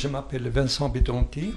Je 0.00 0.08
m'appelle 0.08 0.48
Vincent 0.48 0.88
Bétonti, 0.88 1.52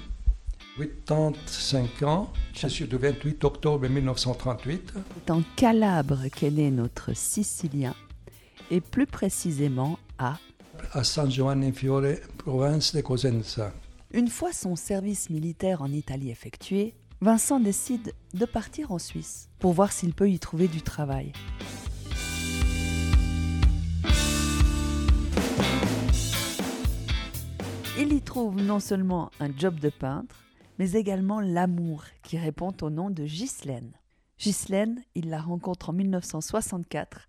85 0.76 2.02
ans. 2.02 2.30
Je 2.52 2.68
suis 2.68 2.86
du 2.86 2.98
28 2.98 3.42
octobre 3.42 3.88
1938. 3.88 4.92
C'est 5.14 5.30
en 5.30 5.42
Calabre 5.56 6.18
qu'est 6.28 6.50
né 6.50 6.70
notre 6.70 7.16
Sicilien, 7.16 7.94
et 8.70 8.82
plus 8.82 9.06
précisément 9.06 9.98
à 10.18 10.36
à 10.92 11.04
San 11.04 11.30
Giovanni 11.30 11.72
Fiore, 11.72 12.16
province 12.36 12.94
de 12.94 13.00
Cosenza. 13.00 13.72
Une 14.12 14.28
fois 14.28 14.52
son 14.52 14.76
service 14.76 15.30
militaire 15.30 15.80
en 15.80 15.90
Italie 15.90 16.30
effectué, 16.30 16.92
Vincent 17.22 17.60
décide 17.60 18.12
de 18.34 18.44
partir 18.44 18.92
en 18.92 18.98
Suisse 18.98 19.48
pour 19.58 19.72
voir 19.72 19.90
s'il 19.90 20.12
peut 20.12 20.28
y 20.28 20.38
trouver 20.38 20.68
du 20.68 20.82
travail. 20.82 21.32
Il 27.96 28.12
y 28.12 28.20
trouve 28.20 28.60
non 28.60 28.80
seulement 28.80 29.30
un 29.38 29.56
job 29.56 29.78
de 29.78 29.88
peintre, 29.88 30.42
mais 30.80 30.92
également 30.92 31.40
l'amour 31.40 32.02
qui 32.24 32.36
répond 32.36 32.72
au 32.82 32.90
nom 32.90 33.08
de 33.08 33.22
Ghislaine. 33.22 33.92
Ghislaine, 34.36 35.00
il 35.14 35.30
la 35.30 35.40
rencontre 35.40 35.90
en 35.90 35.92
1964 35.92 37.28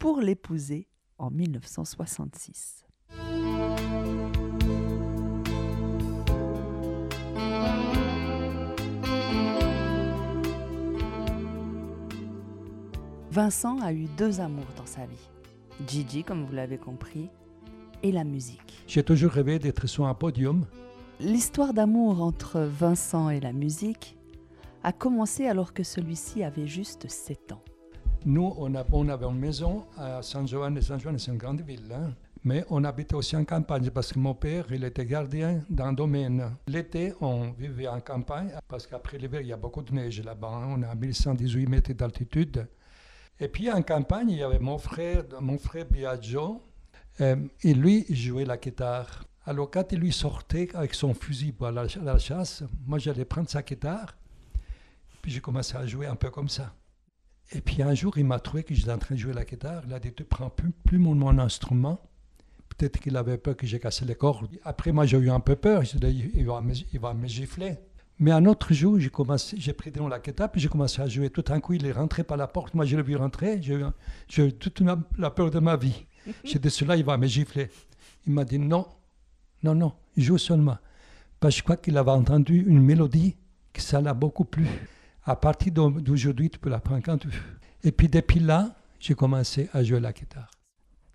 pour 0.00 0.20
l'épouser 0.20 0.88
en 1.18 1.30
1966. 1.30 2.84
Vincent 13.30 13.78
a 13.80 13.92
eu 13.92 14.06
deux 14.18 14.40
amours 14.40 14.66
dans 14.76 14.84
sa 14.84 15.06
vie. 15.06 15.30
Gigi, 15.86 16.24
comme 16.24 16.44
vous 16.44 16.52
l'avez 16.52 16.76
compris, 16.76 17.30
et 18.02 18.12
la 18.12 18.24
musique. 18.24 18.82
J'ai 18.86 19.02
toujours 19.02 19.30
rêvé 19.32 19.58
d'être 19.58 19.86
sur 19.86 20.06
un 20.06 20.14
podium. 20.14 20.66
L'histoire 21.20 21.72
d'amour 21.72 22.22
entre 22.22 22.60
Vincent 22.60 23.30
et 23.30 23.40
la 23.40 23.52
musique 23.52 24.16
a 24.82 24.92
commencé 24.92 25.46
alors 25.46 25.72
que 25.72 25.82
celui-ci 25.84 26.42
avait 26.42 26.66
juste 26.66 27.08
7 27.08 27.52
ans. 27.52 27.62
Nous, 28.24 28.52
on, 28.56 28.74
a- 28.74 28.84
on 28.92 29.08
avait 29.08 29.26
une 29.26 29.38
maison 29.38 29.84
à 29.96 30.22
San 30.22 30.46
Giovanni. 30.46 30.82
San 30.82 30.98
Giovanni, 30.98 31.20
c'est 31.20 31.30
une 31.32 31.38
grande 31.38 31.60
ville. 31.60 31.92
hein. 31.92 32.12
Mais 32.44 32.64
on 32.70 32.82
habitait 32.82 33.14
aussi 33.14 33.36
en 33.36 33.44
campagne 33.44 33.88
parce 33.90 34.12
que 34.12 34.18
mon 34.18 34.34
père, 34.34 34.66
il 34.72 34.82
était 34.82 35.06
gardien 35.06 35.62
d'un 35.70 35.92
domaine. 35.92 36.56
L'été, 36.66 37.12
on 37.20 37.52
vivait 37.52 37.86
en 37.86 38.00
campagne 38.00 38.50
parce 38.66 38.84
qu'après 38.88 39.16
l'hiver, 39.18 39.42
il 39.42 39.46
y 39.46 39.52
a 39.52 39.56
beaucoup 39.56 39.82
de 39.82 39.92
neige 39.94 40.20
là-bas. 40.24 40.48
hein. 40.48 40.74
On 40.76 40.82
est 40.82 40.86
à 40.86 40.94
1118 40.96 41.66
mètres 41.68 41.92
d'altitude. 41.92 42.66
Et 43.38 43.46
puis 43.46 43.70
en 43.70 43.82
campagne, 43.82 44.30
il 44.30 44.38
y 44.38 44.42
avait 44.42 44.58
mon 44.58 44.78
frère, 44.78 45.22
mon 45.40 45.56
frère 45.58 45.86
Biagio. 45.86 46.60
Euh, 47.20 47.36
et 47.62 47.74
lui, 47.74 48.06
jouait 48.08 48.44
la 48.44 48.56
guitare. 48.56 49.24
Alors 49.44 49.70
quand 49.70 49.90
il 49.92 49.98
lui 49.98 50.12
sortait 50.12 50.68
avec 50.74 50.94
son 50.94 51.14
fusil 51.14 51.52
pour 51.52 51.66
à 51.66 51.72
la 51.72 52.18
chasse, 52.18 52.62
moi 52.86 52.98
j'allais 52.98 53.24
prendre 53.24 53.48
sa 53.48 53.62
guitare. 53.62 54.14
Puis 55.20 55.32
j'ai 55.32 55.40
commencé 55.40 55.76
à 55.76 55.86
jouer 55.86 56.06
un 56.06 56.16
peu 56.16 56.30
comme 56.30 56.48
ça. 56.48 56.74
Et 57.52 57.60
puis 57.60 57.82
un 57.82 57.94
jour, 57.94 58.16
il 58.18 58.24
m'a 58.24 58.40
trouvé 58.40 58.64
que 58.64 58.74
j'étais 58.74 58.90
en 58.90 58.98
train 58.98 59.14
de 59.14 59.20
jouer 59.20 59.32
la 59.32 59.44
guitare. 59.44 59.82
Il 59.86 59.92
a 59.92 60.00
dit, 60.00 60.12
tu 60.12 60.24
prends 60.24 60.50
plus, 60.50 60.72
plus 60.84 60.98
mon, 60.98 61.38
instrument. 61.38 62.00
Peut-être 62.68 62.98
qu'il 62.98 63.16
avait 63.16 63.36
peur 63.36 63.56
que 63.56 63.66
j'ai 63.66 63.78
cassé 63.78 64.04
les 64.04 64.14
cordes. 64.14 64.48
Après, 64.64 64.90
moi, 64.92 65.04
j'ai 65.04 65.18
eu 65.18 65.30
un 65.30 65.40
peu 65.40 65.56
peur. 65.56 65.82
Il 65.84 66.46
va 66.46 66.60
me, 66.60 66.72
il 66.92 66.98
va 66.98 67.12
me 67.12 67.26
gifler. 67.28 67.76
Mais 68.18 68.30
un 68.30 68.46
autre 68.46 68.72
jour, 68.72 68.98
j'ai 68.98 69.10
commencé, 69.10 69.56
j'ai 69.58 69.72
pris 69.72 69.90
dans 69.90 70.08
la 70.08 70.18
guitare, 70.18 70.50
puis 70.50 70.60
j'ai 70.60 70.68
commencé 70.68 71.02
à 71.02 71.08
jouer. 71.08 71.28
Tout 71.28 71.42
d'un 71.42 71.60
coup, 71.60 71.74
il 71.74 71.84
est 71.84 71.92
rentré 71.92 72.24
par 72.24 72.36
la 72.36 72.46
porte. 72.46 72.72
Moi, 72.74 72.84
je 72.86 72.96
l'ai 72.96 73.02
vu 73.02 73.16
rentrer. 73.16 73.60
J'ai 73.60 73.74
eu, 73.74 73.84
j'ai 74.28 74.46
eu 74.46 74.52
toute 74.52 74.80
la 75.18 75.30
peur 75.30 75.50
de 75.50 75.58
ma 75.58 75.76
vie. 75.76 76.06
J'ai 76.44 76.58
dit, 76.58 76.70
celui-là, 76.70 76.96
il 76.96 77.04
va 77.04 77.16
me 77.16 77.26
gifler. 77.26 77.70
Il 78.26 78.32
m'a 78.32 78.44
dit, 78.44 78.58
non, 78.58 78.86
non, 79.62 79.74
non, 79.74 79.92
joue 80.16 80.38
seulement. 80.38 80.78
Parce 81.40 81.54
que 81.54 81.58
je 81.58 81.62
crois 81.64 81.76
qu'il 81.76 81.96
avait 81.96 82.10
entendu 82.10 82.64
une 82.66 82.80
mélodie 82.80 83.36
que 83.72 83.80
ça 83.80 84.00
l'a 84.00 84.14
beaucoup 84.14 84.44
plu. 84.44 84.66
À 85.24 85.34
partir 85.36 85.72
d'au- 85.72 85.90
d'aujourd'hui, 85.90 86.50
tu 86.50 86.58
peux 86.58 86.70
la 86.70 86.80
prendre 86.80 87.02
quand 87.04 87.18
tu 87.18 87.28
veux. 87.28 87.40
Et 87.84 87.92
puis 87.92 88.08
depuis 88.08 88.40
là, 88.40 88.74
j'ai 89.00 89.14
commencé 89.14 89.68
à 89.72 89.82
jouer 89.82 89.98
la 90.00 90.12
guitare. 90.12 90.50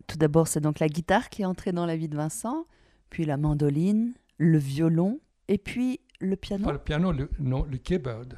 Tout 0.07 0.17
d'abord, 0.17 0.47
c'est 0.47 0.61
donc 0.61 0.79
la 0.79 0.87
guitare 0.89 1.29
qui 1.29 1.41
est 1.41 1.45
entrée 1.45 1.71
dans 1.71 1.85
la 1.85 1.95
vie 1.97 2.07
de 2.09 2.15
Vincent, 2.15 2.65
puis 3.09 3.25
la 3.25 3.37
mandoline, 3.37 4.13
le 4.37 4.57
violon, 4.57 5.19
et 5.47 5.57
puis 5.57 5.99
le 6.19 6.35
piano. 6.35 6.65
Pas 6.65 6.73
le 6.73 6.79
piano, 6.79 7.11
le, 7.11 7.29
non, 7.39 7.65
le 7.69 7.77
keyboard. 7.77 8.33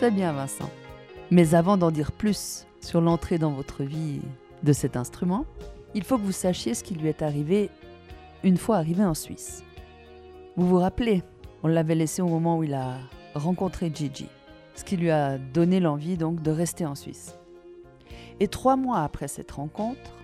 Très 0.00 0.10
bien, 0.10 0.32
Vincent. 0.32 0.70
Mais 1.30 1.54
avant 1.54 1.76
d'en 1.76 1.90
dire 1.90 2.10
plus 2.10 2.66
sur 2.80 3.02
l'entrée 3.02 3.36
dans 3.36 3.50
votre 3.50 3.84
vie 3.84 4.22
de 4.62 4.72
cet 4.72 4.96
instrument, 4.96 5.44
il 5.94 6.04
faut 6.04 6.16
que 6.16 6.22
vous 6.22 6.32
sachiez 6.32 6.72
ce 6.72 6.82
qui 6.82 6.94
lui 6.94 7.10
est 7.10 7.20
arrivé 7.20 7.68
une 8.42 8.56
fois 8.56 8.78
arrivé 8.78 9.04
en 9.04 9.12
Suisse. 9.12 9.62
Vous 10.56 10.66
vous 10.66 10.78
rappelez, 10.78 11.22
on 11.62 11.68
l'avait 11.68 11.94
laissé 11.94 12.22
au 12.22 12.28
moment 12.28 12.56
où 12.56 12.64
il 12.64 12.72
a 12.72 12.96
rencontré 13.34 13.92
Gigi, 13.94 14.26
ce 14.74 14.84
qui 14.84 14.96
lui 14.96 15.10
a 15.10 15.36
donné 15.36 15.80
l'envie 15.80 16.16
donc 16.16 16.40
de 16.40 16.50
rester 16.50 16.86
en 16.86 16.94
Suisse. 16.94 17.36
Et 18.40 18.48
trois 18.48 18.76
mois 18.76 19.00
après 19.00 19.28
cette 19.28 19.50
rencontre, 19.50 20.16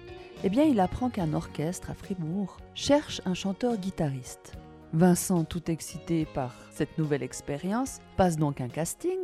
eh 0.43 0.49
bien, 0.49 0.65
il 0.65 0.81
apprend 0.81 1.11
qu'un 1.11 1.35
orchestre 1.35 1.91
à 1.91 1.95
Fribourg 1.95 2.57
cherche 2.75 3.21
un 3.27 3.35
chanteur-guitariste. 3.35 4.55
Vincent, 4.95 5.45
tout 5.45 5.71
excité 5.71 6.25
par 6.25 6.55
cette 6.71 6.97
nouvelle 6.97 7.23
expérience, 7.23 7.99
passe 8.17 8.39
donc 8.39 8.63
un 8.63 8.69
casting 8.69 9.19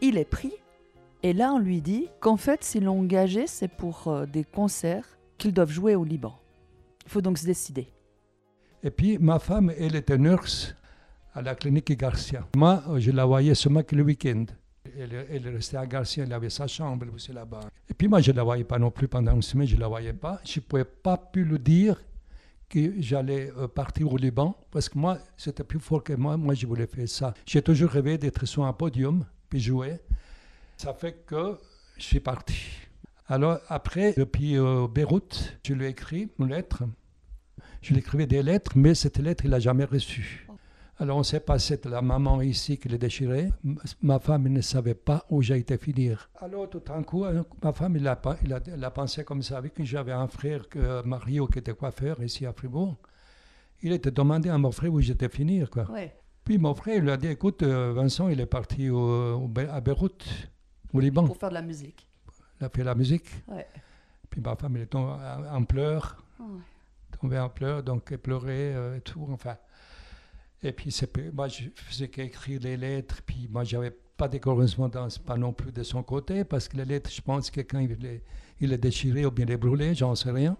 il 0.00 0.16
est 0.16 0.24
pris. 0.24 0.52
Et 1.22 1.32
là, 1.32 1.52
on 1.52 1.58
lui 1.58 1.80
dit 1.80 2.08
qu'en 2.20 2.36
fait, 2.36 2.62
s'ils 2.62 2.84
l'ont 2.84 3.00
engagé, 3.00 3.46
c'est 3.46 3.68
pour 3.68 4.08
euh, 4.08 4.26
des 4.26 4.44
concerts 4.44 5.18
qu'ils 5.36 5.52
doivent 5.52 5.70
jouer 5.70 5.94
au 5.94 6.04
Liban. 6.04 6.38
Il 7.04 7.10
faut 7.10 7.20
donc 7.20 7.38
se 7.38 7.46
décider. 7.46 7.88
Et 8.82 8.90
puis 8.90 9.18
ma 9.18 9.38
femme, 9.38 9.72
elle 9.76 9.96
était 9.96 10.18
nurse 10.18 10.74
à 11.34 11.42
la 11.42 11.54
clinique 11.54 11.96
Garcia. 11.96 12.46
Moi, 12.56 12.82
je 12.98 13.10
la 13.10 13.24
voyais 13.24 13.54
seulement 13.54 13.82
que 13.82 13.96
le 13.96 14.02
week-end. 14.02 14.44
Elle, 14.96 15.26
elle 15.30 15.48
restait 15.48 15.76
à 15.76 15.86
Garcia, 15.86 16.24
elle 16.24 16.32
avait 16.32 16.50
sa 16.50 16.66
chambre 16.66 17.06
aussi 17.14 17.32
là-bas. 17.32 17.60
Et 17.88 17.94
puis 17.94 18.08
moi, 18.08 18.20
je 18.20 18.30
ne 18.30 18.36
la 18.36 18.42
voyais 18.44 18.64
pas 18.64 18.78
non 18.78 18.90
plus 18.90 19.08
pendant 19.08 19.34
une 19.34 19.42
semaine, 19.42 19.66
je 19.66 19.76
ne 19.76 19.80
la 19.80 19.88
voyais 19.88 20.12
pas. 20.12 20.40
Je 20.44 20.60
ne 20.60 20.64
pouvais 20.64 20.84
pas 20.84 21.16
plus 21.16 21.44
le 21.44 21.58
dire 21.58 22.00
que 22.68 23.00
j'allais 23.00 23.50
euh, 23.56 23.66
partir 23.66 24.12
au 24.12 24.16
Liban, 24.16 24.56
parce 24.70 24.88
que 24.88 24.98
moi, 24.98 25.18
c'était 25.36 25.64
plus 25.64 25.80
fort 25.80 26.04
que 26.04 26.12
moi, 26.12 26.36
moi 26.36 26.54
je 26.54 26.66
voulais 26.66 26.86
faire 26.86 27.08
ça. 27.08 27.34
J'ai 27.46 27.62
toujours 27.62 27.90
rêvé 27.90 28.18
d'être 28.18 28.44
sur 28.46 28.64
un 28.64 28.72
podium, 28.72 29.24
puis 29.48 29.60
jouer. 29.60 29.98
Ça 30.76 30.94
fait 30.94 31.24
que 31.26 31.58
je 31.96 32.02
suis 32.02 32.20
parti. 32.20 32.54
Alors 33.26 33.58
après, 33.68 34.14
depuis 34.16 34.56
euh, 34.56 34.86
Beyrouth, 34.88 35.58
je 35.66 35.74
lui 35.74 35.86
ai 35.86 35.88
écrit 35.88 36.30
une 36.38 36.48
lettre. 36.48 36.84
Je 37.82 37.92
lui 37.92 38.00
écrivais 38.00 38.26
des 38.26 38.42
lettres, 38.42 38.72
mais 38.74 38.94
cette 38.94 39.18
lettre, 39.18 39.44
il 39.44 39.50
l'a 39.50 39.60
jamais 39.60 39.84
reçue. 39.84 40.46
Alors 41.00 41.16
on 41.16 41.20
ne 41.20 41.24
sait 41.24 41.38
pas 41.40 41.60
si 41.60 41.68
c'était 41.68 41.88
la 41.88 42.02
maman 42.02 42.42
ici 42.42 42.76
qui 42.76 42.88
l'a 42.88 42.98
déchirée. 42.98 43.50
Ma 44.02 44.18
femme 44.18 44.48
ne 44.48 44.60
savait 44.60 44.94
pas 44.94 45.24
où 45.30 45.42
j'ai 45.42 45.56
été 45.56 45.78
finir. 45.78 46.28
Alors 46.40 46.68
tout 46.68 46.80
d'un 46.80 47.02
coup, 47.04 47.24
euh, 47.24 47.44
ma 47.62 47.72
femme, 47.72 47.96
il 47.96 48.08
a, 48.08 48.16
pas- 48.16 48.36
il 48.42 48.52
a, 48.52 48.90
pensé 48.90 49.22
comme 49.22 49.42
ça. 49.42 49.58
Avec 49.58 49.74
j'avais 49.84 50.12
un 50.12 50.26
frère, 50.26 50.68
que, 50.68 51.02
Mario, 51.02 51.46
qui 51.46 51.60
était 51.60 51.74
coiffeur 51.74 52.20
ici 52.22 52.46
à 52.46 52.52
Fribourg. 52.52 52.96
Il 53.82 53.92
était 53.92 54.10
demandé 54.10 54.48
à 54.48 54.58
mon 54.58 54.72
frère 54.72 54.92
où 54.92 55.00
j'étais 55.00 55.28
finir. 55.28 55.70
Quoi. 55.70 55.86
Puis 56.48 56.56
mon 56.56 56.74
frère, 56.74 56.96
il 56.96 57.02
lui 57.02 57.10
a 57.10 57.18
dit, 57.18 57.26
écoute, 57.26 57.62
euh, 57.62 57.92
Vincent, 57.92 58.30
il 58.30 58.40
est 58.40 58.46
parti 58.46 58.88
au, 58.88 59.50
à 59.70 59.80
Beyrouth, 59.82 60.48
au 60.94 60.98
Liban. 60.98 61.24
Pour 61.26 61.36
faire 61.36 61.50
de 61.50 61.54
la 61.54 61.60
musique. 61.60 62.08
Il 62.58 62.64
a 62.64 62.70
fait 62.70 62.82
la 62.84 62.94
musique. 62.94 63.26
Ouais. 63.48 63.66
Puis 64.30 64.40
ma 64.40 64.56
femme, 64.56 64.76
elle 64.76 64.84
est 64.84 64.86
tombée 64.86 65.12
en 65.52 65.62
pleurs, 65.64 66.24
Ouais. 66.40 66.46
tombée 67.20 67.38
en 67.38 67.50
pleurs, 67.50 67.82
donc 67.82 68.08
elle 68.10 68.16
pleurait 68.16 68.72
euh, 68.74 68.96
et 68.96 69.02
tout, 69.02 69.28
enfin. 69.30 69.58
Et 70.62 70.72
puis 70.72 70.88
moi, 71.34 71.48
je 71.48 71.64
faisais 71.74 72.08
qu'écrire 72.08 72.60
les 72.62 72.78
lettres, 72.78 73.20
puis 73.26 73.46
moi, 73.50 73.62
j'avais 73.62 73.90
pas 74.16 74.26
de 74.26 74.38
correspondance, 74.38 75.18
pas 75.18 75.36
non 75.36 75.52
plus 75.52 75.70
de 75.70 75.82
son 75.82 76.02
côté, 76.02 76.44
parce 76.44 76.66
que 76.66 76.78
les 76.78 76.86
lettres, 76.86 77.10
je 77.12 77.20
pense 77.20 77.50
que 77.50 77.56
quelqu'un, 77.56 77.82
il 77.82 77.92
les, 78.00 78.24
il 78.58 78.70
les 78.70 78.78
déchirait 78.78 79.26
ou 79.26 79.30
bien 79.30 79.44
les 79.44 79.58
brûlait, 79.58 79.94
j'en 79.94 80.14
sais 80.14 80.30
rien. 80.30 80.56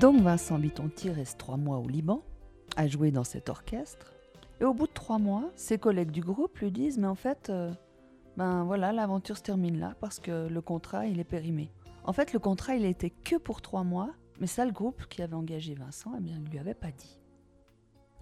Donc 0.00 0.20
Vincent 0.20 0.58
Bitonti 0.58 1.08
reste 1.10 1.38
trois 1.38 1.56
mois 1.56 1.78
au 1.78 1.86
Liban, 1.86 2.22
à 2.76 2.88
jouer 2.88 3.12
dans 3.12 3.22
cet 3.24 3.48
orchestre. 3.48 4.12
Et 4.60 4.64
au 4.64 4.74
bout 4.74 4.88
de 4.88 4.92
trois 4.92 5.18
mois, 5.18 5.50
ses 5.54 5.78
collègues 5.78 6.10
du 6.10 6.20
groupe 6.20 6.58
lui 6.58 6.72
disent 6.72 6.98
Mais 6.98 7.06
en 7.06 7.14
fait, 7.14 7.48
euh, 7.48 7.72
ben 8.36 8.64
voilà, 8.64 8.92
l'aventure 8.92 9.36
se 9.36 9.42
termine 9.42 9.78
là 9.78 9.94
parce 10.00 10.18
que 10.18 10.48
le 10.48 10.60
contrat, 10.60 11.06
il 11.06 11.20
est 11.20 11.24
périmé. 11.24 11.70
En 12.02 12.12
fait, 12.12 12.32
le 12.32 12.40
contrat, 12.40 12.74
il 12.74 12.84
était 12.84 13.10
que 13.10 13.36
pour 13.36 13.62
trois 13.62 13.84
mois, 13.84 14.10
mais 14.40 14.48
ça, 14.48 14.64
le 14.64 14.72
groupe 14.72 15.06
qui 15.06 15.22
avait 15.22 15.34
engagé 15.34 15.74
Vincent, 15.74 16.12
eh 16.18 16.20
bien, 16.20 16.38
ne 16.40 16.48
lui 16.48 16.58
avait 16.58 16.74
pas 16.74 16.90
dit. 16.90 17.18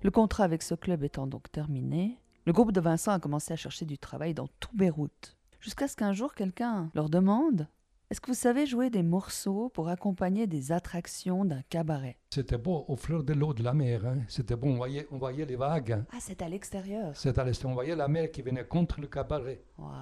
Le 0.02 0.10
contrat 0.10 0.44
avec 0.44 0.62
ce 0.62 0.74
club 0.74 1.02
étant 1.04 1.26
donc 1.26 1.50
terminé, 1.50 2.18
Le 2.44 2.52
groupe 2.52 2.72
de 2.72 2.80
Vincent 2.80 3.12
a 3.12 3.20
commencé 3.20 3.52
à 3.52 3.56
chercher 3.56 3.84
du 3.86 3.98
travail 3.98 4.34
dans 4.34 4.48
tout 4.58 4.74
Beyrouth. 4.74 5.36
Jusqu'à 5.60 5.86
ce 5.86 5.94
qu'un 5.94 6.12
jour, 6.12 6.34
quelqu'un 6.34 6.90
leur 6.92 7.08
demande 7.08 7.68
Est-ce 8.12 8.20
que 8.20 8.26
vous 8.26 8.34
savez 8.34 8.66
jouer 8.66 8.90
des 8.90 9.02
morceaux 9.02 9.70
pour 9.70 9.88
accompagner 9.88 10.46
des 10.46 10.70
attractions 10.70 11.46
d'un 11.46 11.62
cabaret? 11.70 12.18
C'était 12.28 12.58
beau, 12.58 12.84
au 12.86 12.94
fleur 12.94 13.24
de 13.24 13.32
l'eau 13.32 13.54
de 13.54 13.62
la 13.62 13.72
mer. 13.72 14.04
hein. 14.04 14.18
C'était 14.28 14.54
bon, 14.54 14.74
on 14.74 14.76
voyait, 14.76 15.06
on 15.10 15.16
voyait 15.16 15.46
les 15.46 15.56
vagues. 15.56 16.04
Ah, 16.12 16.18
c'est 16.20 16.42
à 16.42 16.48
l'extérieur. 16.50 17.16
C'est 17.16 17.38
à 17.38 17.44
l'est, 17.44 17.64
on 17.64 17.72
voyait 17.72 17.96
la 17.96 18.08
mer 18.08 18.30
qui 18.30 18.42
venait 18.42 18.66
contre 18.66 19.00
le 19.00 19.06
cabaret. 19.06 19.64
Waouh. 19.78 19.94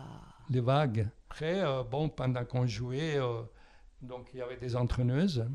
les 0.49 0.59
vagues. 0.61 1.09
Après, 1.31 1.61
euh, 1.65 1.85
bon, 1.85 2.09
pendant 2.09 2.45
qu'on 2.45 2.67
jouait, 2.67 3.17
euh, 3.17 3.43
donc 4.03 4.31
il 4.35 4.41
y 4.41 4.43
avait 4.43 4.57
des 4.57 4.75
entraîneuses. 4.75 5.47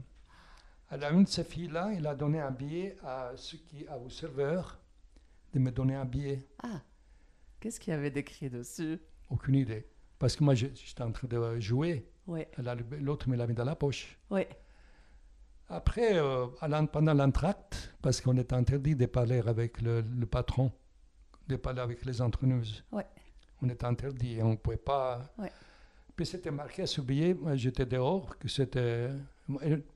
Alors, 0.89 1.11
une 1.11 1.25
de 1.25 1.27
ces 1.27 1.43
filles-là, 1.43 1.91
il 1.91 2.07
a 2.07 2.15
donné 2.15 2.39
un 2.39 2.51
billet 2.51 2.95
à 3.03 3.33
ceux 3.35 3.57
qui, 3.57 3.85
à 3.89 3.97
vos 3.97 4.09
serveurs, 4.09 4.79
de 5.51 5.59
me 5.59 5.71
donner 5.71 5.95
un 5.95 6.05
billet. 6.05 6.47
Ah, 6.63 6.79
qu'est-ce 7.59 7.81
qu'il 7.81 7.91
y 7.91 7.97
avait 7.97 8.11
d'écrit 8.11 8.49
dessus? 8.49 8.97
Aucune 9.29 9.55
idée. 9.55 9.89
Parce 10.17 10.37
que 10.37 10.43
moi, 10.45 10.55
j'étais 10.55 11.01
en 11.01 11.11
train 11.11 11.27
de 11.27 11.59
jouer. 11.59 12.09
Ouais, 12.27 12.49
L'autre 13.01 13.29
me 13.29 13.35
l'a 13.35 13.45
mis 13.47 13.53
dans 13.53 13.63
la 13.65 13.75
poche. 13.75 14.17
ouais. 14.29 14.47
Après, 15.67 16.19
euh, 16.19 16.45
pendant 16.91 17.13
l'entracte, 17.15 17.91
parce 18.01 18.21
qu'on 18.21 18.37
était 18.37 18.53
interdit 18.53 18.95
de 18.95 19.07
parler 19.07 19.41
avec 19.47 19.81
le, 19.81 20.01
le 20.01 20.25
patron, 20.27 20.71
de 21.47 21.55
parler 21.55 21.79
avec 21.81 22.05
les 22.05 22.21
entraîneuses. 22.21 22.83
Ouais. 22.91 23.05
On 23.63 23.69
était 23.69 23.85
interdit 23.85 24.33
et 24.35 24.43
on 24.43 24.51
ne 24.51 24.55
pouvait 24.57 24.77
pas. 24.77 25.23
Ouais. 25.39 25.51
Puis 26.15 26.27
c'était 26.27 26.51
marqué 26.51 26.85
sur 26.85 27.01
le 27.01 27.07
billet, 27.07 27.35
j'étais 27.55 27.85
dehors, 27.87 28.37
que 28.37 28.47
c'était. 28.47 29.09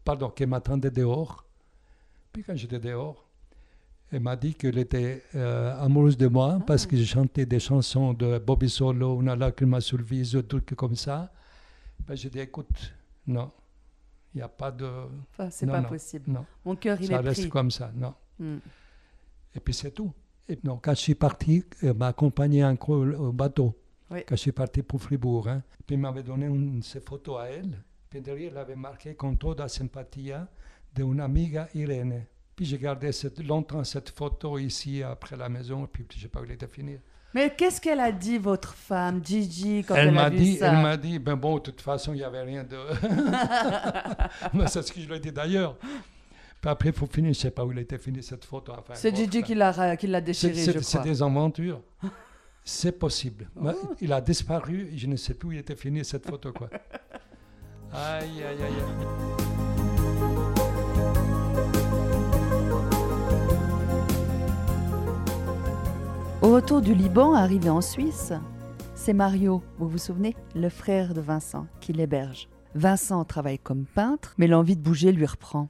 Pardon, 0.04 0.30
qu'elle 0.32 0.50
m'attendait 0.50 0.90
dehors. 0.90 1.46
Puis 2.34 2.44
quand 2.44 2.56
j'étais 2.56 2.80
dehors, 2.80 3.28
elle 4.12 4.22
m'a 4.22 4.36
dit 4.36 4.56
qu'elle 4.56 4.80
était 4.80 5.24
euh, 5.36 5.80
amoureuse 5.80 6.18
de 6.18 6.28
moi 6.28 6.60
parce 6.66 6.86
Ah. 6.86 6.88
que 6.90 6.98
je 6.98 7.04
chantais 7.06 7.46
des 7.46 7.60
chansons 7.60 8.14
de 8.14 8.40
Bobby 8.40 8.70
Solo, 8.72 9.22
Una 9.22 9.36
lacrima 9.36 9.82
sul 9.82 10.02
viso, 10.02 10.42
trucs 10.42 10.74
comme 10.76 10.96
ça. 10.96 11.32
Ben, 12.10 12.16
j'ai 12.16 12.30
dit, 12.32 12.40
écoute, 12.40 12.94
non, 13.28 13.52
il 14.34 14.38
n'y 14.38 14.42
a 14.42 14.48
pas 14.50 14.72
de. 14.72 14.90
Enfin, 15.32 15.50
c'est 15.52 15.68
Non, 15.68 15.74
pas 15.74 15.82
non, 15.82 15.90
possible. 15.90 16.32
Non, 16.32 16.46
Mon 16.66 16.76
cœur, 16.76 16.98
il 17.00 17.08
ça 17.08 17.14
est 17.14 17.18
reste 17.20 17.42
pris. 17.42 17.50
comme 17.50 17.70
ça, 17.72 17.92
non. 17.96 18.16
Hmm. 18.40 18.58
Et 19.56 19.60
puis 19.60 19.74
c'est 19.76 19.92
tout. 19.92 20.12
Et 20.48 20.56
donc, 20.56 20.84
quand 20.86 20.92
je 20.96 21.00
suis 21.02 21.16
parti, 21.16 21.64
elle 21.84 21.94
m'a 21.94 22.08
accompagné 22.08 22.66
encore 22.66 23.02
au 23.20 23.32
bateau. 23.32 23.76
Oui. 24.10 24.22
Quand 24.28 24.36
je 24.36 24.42
suis 24.42 24.52
parti 24.52 24.82
pour 24.82 25.00
Fribourg. 25.00 25.48
hein. 25.50 25.62
Puis 25.86 25.96
il 25.96 26.00
m'avait 26.00 26.24
donné 26.24 26.48
une, 26.48 26.82
ses 26.82 27.00
photos 27.00 27.40
à 27.42 27.46
elle. 27.52 27.78
Puis 28.10 28.22
derrière, 28.22 28.54
elle 28.54 28.58
avait 28.58 28.76
marqué 28.76 29.14
con 29.16 29.36
toda 29.36 29.68
simpatia 29.68 30.48
de 30.96 31.04
una 31.04 31.26
amiga 31.26 31.70
Irene. 31.76 32.26
Puis 32.56 32.66
j'ai 32.66 32.80
gardé 32.80 33.12
cette, 33.12 33.40
longtemps 33.46 33.84
cette 33.84 34.10
photo 34.10 34.58
ici 34.58 35.04
après 35.04 35.36
la 35.38 35.48
maison. 35.48 35.84
Et 35.86 35.88
puis 35.88 36.08
je 36.10 36.18
ne 36.18 36.22
sais 36.24 36.28
pas 36.28 36.42
elle 36.44 36.52
était 36.52 36.68
finie. 36.68 36.98
Mais 37.34 37.54
qu'est-ce 37.56 37.80
qu'elle 37.80 38.00
a 38.00 38.12
dit, 38.12 38.38
votre 38.40 38.74
femme, 38.74 39.22
Gigi, 39.24 39.84
quand 39.88 39.96
elle, 39.96 40.08
Elle 40.10 40.18
a 40.18 40.30
vu 40.30 40.38
dit, 40.38 40.56
ça? 40.58 40.74
elle 40.74 40.82
m'a 40.82 40.98
dit, 40.98 41.20
ben 41.20 41.36
bon, 41.36 41.56
de 41.56 41.60
toute 41.62 41.82
façon, 41.82 42.14
il 42.14 42.18
n'y 42.18 42.24
avait 42.24 42.42
rien 42.42 42.64
de. 42.64 42.78
Mais 44.54 44.66
c'est 44.68 44.82
ce 44.82 44.92
que 44.92 45.00
je 45.00 45.08
lui 45.08 45.16
ai 45.16 45.20
dit 45.20 45.32
d'ailleurs. 45.32 45.76
Puis 46.62 46.70
après, 46.72 46.90
il 46.90 46.96
faut 46.96 47.06
finir. 47.06 47.32
Je 47.34 47.38
ne 47.38 47.42
sais 47.44 47.52
pas 47.52 47.64
où 47.64 47.72
elle 47.72 47.78
était 47.80 47.98
finie 48.00 48.22
cette 48.24 48.44
photo. 48.46 48.74
Enfin, 48.78 48.94
C'est 48.96 49.16
Gigi 49.16 49.44
qui 49.44 49.54
l'a 49.56 49.96
qui 49.96 50.08
l'a 50.08 50.20
C'est 50.20 50.26
déchiré, 50.26 50.54
c'est- 50.56 50.74
je 50.74 50.80
c'est 50.80 50.98
crois. 50.98 51.10
des 51.10 51.22
aventures. 51.24 51.82
C'est 52.64 52.92
possible. 53.00 53.50
Oh. 53.64 53.72
Il 54.02 54.12
a 54.14 54.20
disparu. 54.22 54.92
Je 54.96 55.08
ne 55.08 55.16
sais 55.16 55.34
plus 55.34 55.48
où 55.48 55.52
il 55.54 55.60
était 55.60 55.76
fini 55.78 56.04
cette 56.06 56.30
photo. 56.30 56.52
Quoi. 56.52 56.70
Aïe, 57.94 58.44
aïe, 58.44 58.62
aïe. 58.62 58.62
aïe. 58.62 58.70
Au 66.42 66.54
retour 66.54 66.82
du 66.82 66.94
Liban, 66.94 67.34
arrivé 67.34 67.70
en 67.70 67.82
Suisse, 67.82 68.32
c'est 68.96 69.14
Mario, 69.14 69.62
vous 69.78 69.88
vous 69.90 69.98
souvenez, 69.98 70.36
le 70.56 70.70
frère 70.70 71.14
de 71.14 71.22
Vincent, 71.22 71.68
qui 71.82 71.92
l'héberge. 71.94 72.48
Vincent 72.76 73.26
travaille 73.26 73.60
comme 73.60 73.86
peintre, 73.86 74.34
mais 74.38 74.48
l'envie 74.48 74.76
de 74.78 74.82
bouger 74.82 75.12
lui 75.12 75.26
reprend. 75.26 75.70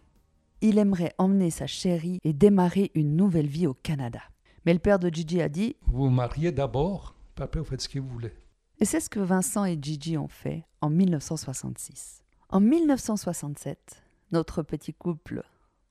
Il 0.62 0.77
aimerait 0.77 1.13
emmener 1.18 1.50
sa 1.50 1.66
chérie 1.68 2.19
et 2.24 2.33
démarrer 2.33 2.92
une 2.94 3.16
nouvelle 3.16 3.48
vie 3.48 3.66
au 3.68 3.74
Canada. 3.74 4.19
Mais 4.66 4.74
le 4.74 4.80
père 4.80 5.00
de 5.00 5.10
Gigi 5.10 5.42
a 5.42 5.50
dit, 5.50 5.75
Vous 5.88 6.04
vous 6.04 6.10
mariez 6.10 6.51
d'abord, 6.51 7.16
puis 7.36 7.44
après 7.44 7.60
vous 7.60 7.66
faites 7.66 7.81
ce 7.81 7.89
que 7.89 8.00
vous 8.00 8.10
voulez. 8.10 8.33
et 8.80 8.86
c'est 8.86 9.00
ce 9.00 9.10
que 9.10 9.19
Vincent 9.19 9.66
et 9.66 9.77
Gigi 9.81 10.18
ont 10.18 10.27
fait 10.27 10.66
en 10.81 10.89
1966. 10.89 12.21
En 12.50 12.60
1967, 12.60 14.04
notre 14.31 14.62
petit 14.63 14.94
couple 14.94 15.44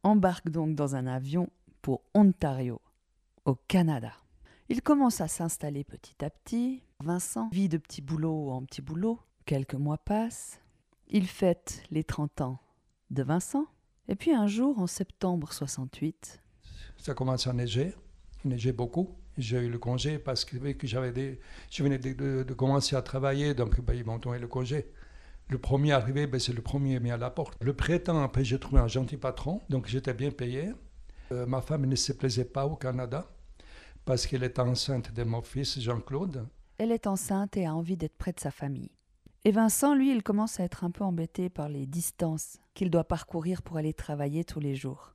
embarque 0.03 0.51
donc 0.51 0.75
dans 0.75 0.95
un 0.95 1.07
avion 1.07 1.49
pour 1.83 2.03
Ontario, 2.15 2.81
au 3.45 3.55
Canada. 3.69 4.13
Il 4.71 4.83
commence 4.83 5.23
à 5.23 5.29
s'installer 5.29 5.83
petit 5.83 6.23
à 6.23 6.29
petit. 6.29 6.83
Vincent 7.01 7.49
vit 7.53 7.71
de 7.71 7.79
petit 7.79 8.03
boulot 8.03 8.51
en 8.51 8.63
petit 8.63 8.83
boulot. 8.83 9.19
Quelques 9.47 9.75
mois 9.75 9.97
passent. 9.97 10.61
Il 11.09 11.27
fête 11.27 11.83
les 11.91 12.05
30 12.05 12.43
ans 12.43 12.59
de 13.11 13.23
Vincent. 13.23 13.65
Et 14.09 14.15
puis 14.15 14.35
un 14.35 14.47
jour, 14.47 14.79
en 14.79 14.87
septembre 14.87 15.55
68, 15.55 16.43
Ça 16.99 17.15
commence 17.15 17.47
à 17.47 17.55
neiger. 17.55 17.95
Il 18.45 18.51
neigeait 18.51 18.73
beaucoup. 18.73 19.17
J'ai 19.39 19.57
eu 19.57 19.71
le 19.71 19.79
congé 19.79 20.19
parce 20.19 20.45
que, 20.45 20.59
j'avais 20.83 21.41
je 21.71 21.83
venais 21.83 21.99
de, 21.99 22.53
commencer 22.53 22.95
à 22.95 23.01
travailler, 23.01 23.55
donc 23.55 23.81
ben, 23.81 23.95
ils 23.95 24.05
m'ont 24.05 24.19
donné 24.19 24.39
le 24.39 24.49
congé. 24.49 24.93
Le 25.49 25.57
premier 25.57 25.93
arrivé, 25.93 26.27
ben, 26.27 26.39
c'est 26.39 26.53
le 26.53 26.61
premier 26.61 27.01
mis 27.01 27.11
à 27.11 27.17
la 27.17 27.31
porte. 27.31 27.57
Le 27.63 27.73
printemps, 27.73 28.23
après, 28.23 28.45
j'ai 28.45 28.59
trouvé 28.59 28.83
un 28.83 28.89
gentil 28.89 29.17
patron, 29.17 29.63
donc 29.71 29.87
j'étais 29.87 30.13
bien 30.13 30.31
payé. 30.31 30.73
Euh, 31.33 31.47
ma 31.47 31.63
femme 31.63 31.87
ne 31.87 31.97
se 31.97 32.13
plaisait 32.13 32.45
pas 32.45 32.67
au 32.67 32.77
Canada 32.77 33.31
parce 34.09 34.27
qu'elle 34.27 34.43
était 34.43 34.61
enceinte 34.61 35.13
de 35.13 35.23
mon 35.23 35.43
fils 35.43 35.79
Jean-Claude. 35.79 36.47
Elle 36.79 36.93
est 36.93 37.07
enceinte 37.07 37.59
et 37.59 37.67
a 37.67 37.75
envie 37.75 37.99
d'être 37.99 38.17
près 38.17 38.33
de 38.33 38.41
sa 38.41 38.51
famille. 38.51 38.89
Et 39.45 39.53
Vincent, 39.53 39.95
lui, 39.95 40.11
il 40.11 40.23
commence 40.23 40.61
à 40.61 40.65
être 40.65 40.83
un 40.83 40.91
peu 40.91 41.05
embêté 41.05 41.51
par 41.51 41.69
les 41.69 41.85
distances 41.85 42.57
qu'il 42.73 42.89
doit 42.89 43.05
parcourir 43.05 43.61
pour 43.61 43.77
aller 43.77 43.93
travailler 43.93 44.45
tous 44.45 44.61
les 44.61 44.75
jours. 44.75 45.15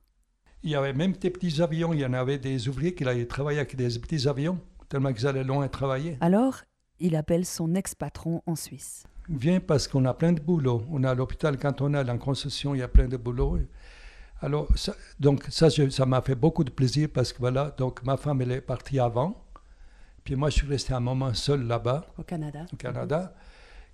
Il 0.62 0.70
y 0.70 0.76
avait 0.76 0.92
même 0.92 1.10
des 1.10 1.30
petits 1.30 1.60
avions. 1.60 1.92
Il 1.92 1.98
y 1.98 2.06
en 2.06 2.12
avait 2.12 2.38
des 2.38 2.68
ouvriers 2.68 2.94
qui 2.94 3.02
allaient 3.02 3.26
travailler 3.26 3.58
avec 3.58 3.74
des 3.74 3.98
petits 3.98 4.28
avions, 4.28 4.60
tellement 4.88 5.12
qu'ils 5.12 5.26
allaient 5.26 5.42
loin 5.42 5.66
travailler. 5.66 6.16
Alors, 6.20 6.60
il 7.00 7.16
appelle 7.16 7.46
son 7.46 7.74
ex-patron 7.74 8.42
en 8.46 8.54
Suisse. 8.54 9.02
Viens 9.28 9.58
parce 9.58 9.88
qu'on 9.88 10.04
a 10.04 10.14
plein 10.14 10.34
de 10.34 10.40
boulot. 10.40 10.84
On 10.88 11.02
est 11.02 11.08
à 11.08 11.14
l'hôpital 11.16 11.58
cantonal 11.58 12.08
en 12.10 12.18
concession, 12.18 12.76
il 12.76 12.78
y 12.78 12.82
a 12.82 12.88
plein 12.88 13.08
de 13.08 13.16
boulot. 13.16 13.58
Alors, 14.44 14.68
ça, 14.76 14.94
donc 15.18 15.44
ça, 15.50 15.68
je- 15.68 15.88
ça 15.88 16.04
m'a 16.06 16.20
fait 16.22 16.34
beaucoup 16.34 16.64
de 16.64 16.70
plaisir 16.70 17.08
parce 17.12 17.32
que 17.32 17.38
voilà, 17.38 17.70
donc 17.78 18.02
ma 18.04 18.16
femme, 18.16 18.42
elle 18.42 18.52
est 18.52 18.60
partie 18.60 18.98
avant. 19.00 19.30
Puis 20.24 20.36
moi, 20.36 20.50
je 20.50 20.56
suis 20.56 20.66
resté 20.66 20.92
un 20.94 21.00
moment 21.00 21.32
seul 21.34 21.66
là-bas, 21.66 22.06
Au 22.18 22.22
Canada. 22.22 22.66
au 22.72 22.76
Canada, 22.76 23.34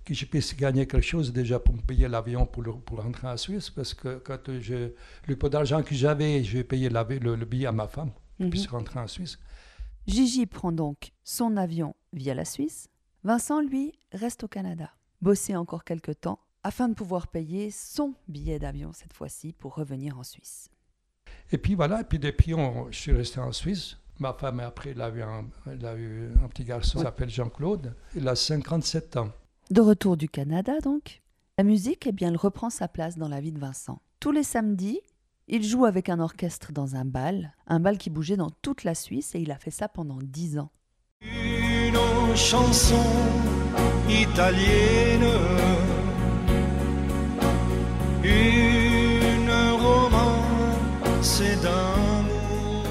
que 0.05 0.13
je 0.13 0.25
puisse 0.25 0.55
gagner 0.55 0.85
quelque 0.87 1.05
chose 1.05 1.31
déjà 1.31 1.59
pour 1.59 1.75
me 1.75 1.81
payer 1.81 2.07
l'avion 2.07 2.45
pour, 2.45 2.63
le- 2.63 2.73
pour 2.73 3.01
rentrer 3.01 3.27
en 3.27 3.37
Suisse 3.37 3.69
parce 3.69 3.93
que 3.93 4.17
quand 4.17 4.39
je, 4.59 4.91
le 5.27 5.35
peu 5.35 5.49
d'argent 5.49 5.83
que 5.83 5.93
j'avais, 5.95 6.43
je 6.43 6.57
vais 6.57 6.63
payer 6.63 6.89
l'avi- 6.89 7.19
le, 7.19 7.35
le 7.35 7.45
billet 7.45 7.67
à 7.67 7.71
ma 7.71 7.87
femme, 7.87 8.11
Mhm. 8.39 8.49
puis 8.49 8.65
rentrer 8.67 8.99
en 8.99 9.07
Suisse. 9.07 9.37
Gigi 10.07 10.45
prend 10.47 10.71
donc 10.71 11.11
son 11.23 11.55
avion 11.57 11.95
via 12.13 12.33
la 12.33 12.45
Suisse. 12.45 12.89
Vincent, 13.23 13.61
lui, 13.61 13.93
reste 14.11 14.43
au 14.43 14.47
Canada. 14.47 14.89
Bosser 15.21 15.55
encore 15.55 15.83
quelque 15.83 16.11
temps 16.11 16.39
afin 16.63 16.89
de 16.89 16.93
pouvoir 16.93 17.27
payer 17.27 17.71
son 17.71 18.13
billet 18.27 18.59
d'avion 18.59 18.91
cette 18.93 19.13
fois-ci 19.13 19.53
pour 19.53 19.75
revenir 19.75 20.17
en 20.19 20.23
Suisse. 20.23 20.69
Et 21.51 21.57
puis 21.57 21.75
voilà, 21.75 22.01
et 22.01 22.03
puis 22.03 22.19
depuis, 22.19 22.53
on- 22.53 22.91
je 22.91 22.97
suis 22.97 23.11
resté 23.11 23.39
en 23.39 23.51
Suisse. 23.51 23.97
Ma 24.19 24.33
femme, 24.33 24.59
après, 24.59 24.91
elle 24.91 25.01
a 25.01 25.09
eu 25.09 25.21
un, 25.21 25.45
elle 25.65 25.85
a 25.85 25.95
eu 25.95 26.29
un 26.43 26.47
petit 26.47 26.63
garçon 26.63 26.99
qui 26.99 27.03
s'appelle 27.05 27.29
Jean-Claude. 27.29 27.95
Il 28.15 28.27
a 28.27 28.35
57 28.35 29.17
ans. 29.17 29.31
De 29.71 29.81
retour 29.81 30.15
du 30.17 30.29
Canada 30.29 30.79
donc, 30.81 31.21
la 31.57 31.63
musique, 31.63 32.05
eh 32.07 32.11
bien, 32.11 32.29
elle 32.29 32.37
reprend 32.37 32.69
sa 32.69 32.87
place 32.87 33.17
dans 33.17 33.27
la 33.27 33.41
vie 33.41 33.51
de 33.51 33.59
Vincent. 33.59 33.99
Tous 34.19 34.31
les 34.31 34.43
samedis, 34.43 34.99
il 35.47 35.63
joue 35.63 35.85
avec 35.85 36.07
un 36.09 36.19
orchestre 36.19 36.71
dans 36.71 36.95
un 36.95 37.05
bal, 37.05 37.55
un 37.67 37.79
bal 37.79 37.97
qui 37.97 38.09
bougeait 38.09 38.37
dans 38.37 38.51
toute 38.61 38.83
la 38.83 38.93
Suisse 38.95 39.33
et 39.35 39.39
il 39.39 39.51
a 39.51 39.57
fait 39.57 39.71
ça 39.71 39.87
pendant 39.89 40.19
dix 40.21 40.59
ans. 40.59 40.69
Une 41.21 42.35
chanson 42.35 43.03
italienne, 44.09 45.25
une 48.23 49.51
romance 49.79 51.41
d'amour. 51.61 52.85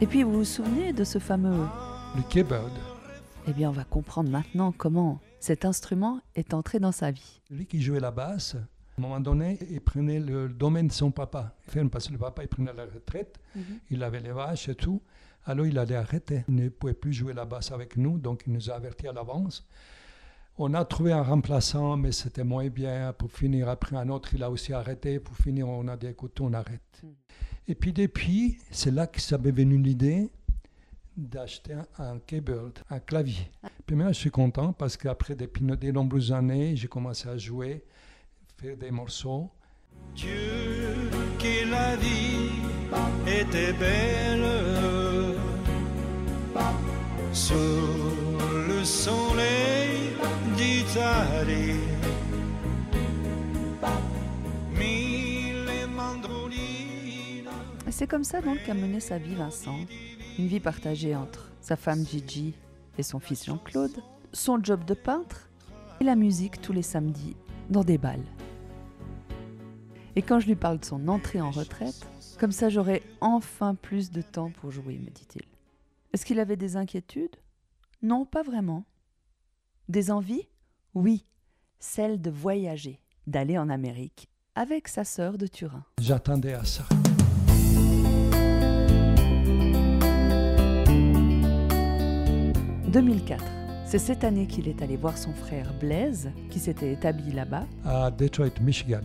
Et 0.00 0.06
puis 0.06 0.22
vous 0.22 0.32
vous 0.32 0.44
souvenez 0.44 0.92
de 0.92 1.04
ce 1.04 1.18
fameux 1.18 1.66
Le 2.16 2.22
keyboard. 2.28 2.72
Eh 3.46 3.52
bien, 3.52 3.70
on 3.70 3.72
va 3.72 3.84
comprendre 3.84 4.30
maintenant 4.30 4.72
comment 4.72 5.20
cet 5.40 5.64
instrument 5.64 6.20
est 6.34 6.52
entré 6.52 6.78
dans 6.78 6.92
sa 6.92 7.10
vie. 7.10 7.40
Lui 7.50 7.66
qui 7.66 7.80
jouait 7.80 8.00
la 8.00 8.10
basse, 8.10 8.56
à 8.56 8.58
un 8.98 9.02
moment 9.02 9.20
donné, 9.20 9.58
il 9.70 9.80
prenait 9.80 10.20
le 10.20 10.48
domaine 10.48 10.88
de 10.88 10.92
son 10.92 11.10
papa. 11.10 11.54
Enfin, 11.68 11.86
Parce 11.86 12.08
que 12.08 12.12
le 12.12 12.18
papa, 12.18 12.42
il 12.42 12.48
prenait 12.48 12.72
la 12.72 12.84
retraite, 12.84 13.38
il 13.90 14.02
avait 14.02 14.20
les 14.20 14.32
vaches 14.32 14.68
et 14.68 14.74
tout. 14.74 15.00
Alors 15.46 15.66
il 15.66 15.78
allait 15.78 15.94
arrêter. 15.94 16.44
Il 16.48 16.56
ne 16.56 16.68
pouvait 16.68 16.92
plus 16.92 17.12
jouer 17.12 17.32
la 17.32 17.46
basse 17.46 17.72
avec 17.72 17.96
nous, 17.96 18.18
donc 18.18 18.42
il 18.46 18.52
nous 18.52 18.70
a 18.70 18.74
avertis 18.74 19.08
à 19.08 19.12
l'avance. 19.12 19.66
On 20.60 20.74
a 20.74 20.84
trouvé 20.84 21.12
un 21.12 21.22
remplaçant, 21.22 21.96
mais 21.96 22.10
c'était 22.10 22.42
moins 22.42 22.68
bien. 22.68 23.12
Pour 23.12 23.30
finir, 23.30 23.68
après 23.68 23.96
un 23.96 24.08
autre, 24.08 24.34
il 24.34 24.42
a 24.42 24.50
aussi 24.50 24.72
arrêté. 24.72 25.20
Pour 25.20 25.36
finir, 25.36 25.68
on 25.68 25.86
a 25.86 25.96
dit, 25.96 26.08
écoute, 26.08 26.40
on 26.40 26.52
arrête. 26.52 27.00
Mhm. 27.04 27.10
Et 27.68 27.74
puis 27.76 27.92
depuis, 27.92 28.58
c'est 28.72 28.90
là 28.90 29.06
que 29.06 29.20
ça 29.20 29.38
m'est 29.38 29.52
venu 29.52 29.78
l'idée 29.78 30.30
d'acheter 31.16 31.74
un, 31.74 31.86
un 31.98 32.18
keyboard, 32.18 32.80
un 32.90 32.98
clavier. 32.98 33.50
Puis 33.86 33.94
maintenant, 33.94 34.12
je 34.12 34.18
suis 34.18 34.30
content 34.30 34.72
parce 34.72 34.96
qu'après 34.96 35.36
des, 35.36 35.92
nombreuses 35.92 36.32
années, 36.32 36.74
j'ai 36.74 36.88
commencé 36.88 37.28
à 37.28 37.36
jouer, 37.36 37.84
faire 38.56 38.76
des 38.76 38.90
morceaux. 38.90 39.50
Dieu, 40.16 41.10
que 41.38 41.70
la 41.70 41.96
vie 41.96 42.50
était 43.26 43.72
belle 43.74 44.44
sous 47.32 47.54
le 48.68 48.84
soleil 48.84 49.77
c'est 57.98 58.06
comme 58.06 58.22
ça 58.22 58.40
donc 58.40 58.62
qu'a 58.64 58.74
mené 58.74 59.00
sa 59.00 59.18
vie 59.18 59.34
Vincent. 59.34 59.76
Une 60.38 60.46
vie 60.46 60.60
partagée 60.60 61.16
entre 61.16 61.50
sa 61.60 61.74
femme 61.74 62.06
Gigi 62.06 62.54
et 62.96 63.02
son 63.02 63.18
fils 63.18 63.44
Jean-Claude, 63.44 64.04
son 64.32 64.62
job 64.62 64.84
de 64.84 64.94
peintre 64.94 65.50
et 66.00 66.04
la 66.04 66.14
musique 66.14 66.60
tous 66.60 66.72
les 66.72 66.82
samedis 66.82 67.34
dans 67.70 67.82
des 67.82 67.98
balles. 67.98 68.24
Et 70.14 70.22
quand 70.22 70.38
je 70.38 70.46
lui 70.46 70.54
parle 70.54 70.78
de 70.78 70.84
son 70.84 71.08
entrée 71.08 71.40
en 71.40 71.50
retraite, 71.50 72.06
comme 72.38 72.52
ça 72.52 72.68
j'aurai 72.68 73.02
enfin 73.20 73.74
plus 73.74 74.12
de 74.12 74.22
temps 74.22 74.52
pour 74.60 74.70
jouer, 74.70 74.96
me 74.96 75.10
dit-il. 75.10 75.42
Est-ce 76.12 76.24
qu'il 76.24 76.38
avait 76.38 76.56
des 76.56 76.76
inquiétudes? 76.76 77.34
Non, 78.00 78.24
pas 78.24 78.44
vraiment. 78.44 78.84
Des 79.88 80.10
envies? 80.10 80.46
Oui, 80.94 81.24
celle 81.78 82.20
de 82.20 82.30
voyager, 82.30 83.00
d'aller 83.26 83.56
en 83.56 83.70
Amérique 83.70 84.28
avec 84.54 84.86
sa 84.88 85.04
sœur 85.04 85.38
de 85.38 85.46
Turin. 85.46 85.84
J'attendais 85.98 86.52
à 86.52 86.64
ça. 86.64 86.84
«2004. 92.92 93.44
C'est 93.86 93.98
cette 93.98 94.24
année 94.24 94.46
qu'il 94.46 94.68
est 94.68 94.82
allé 94.82 94.96
voir 94.96 95.16
son 95.16 95.32
frère 95.32 95.72
Blaise, 95.78 96.30
qui 96.50 96.58
s'était 96.58 96.92
établi 96.92 97.32
là-bas. 97.32 97.66
à 97.84 98.10
Detroit, 98.10 98.60
Michigan. 98.60 99.00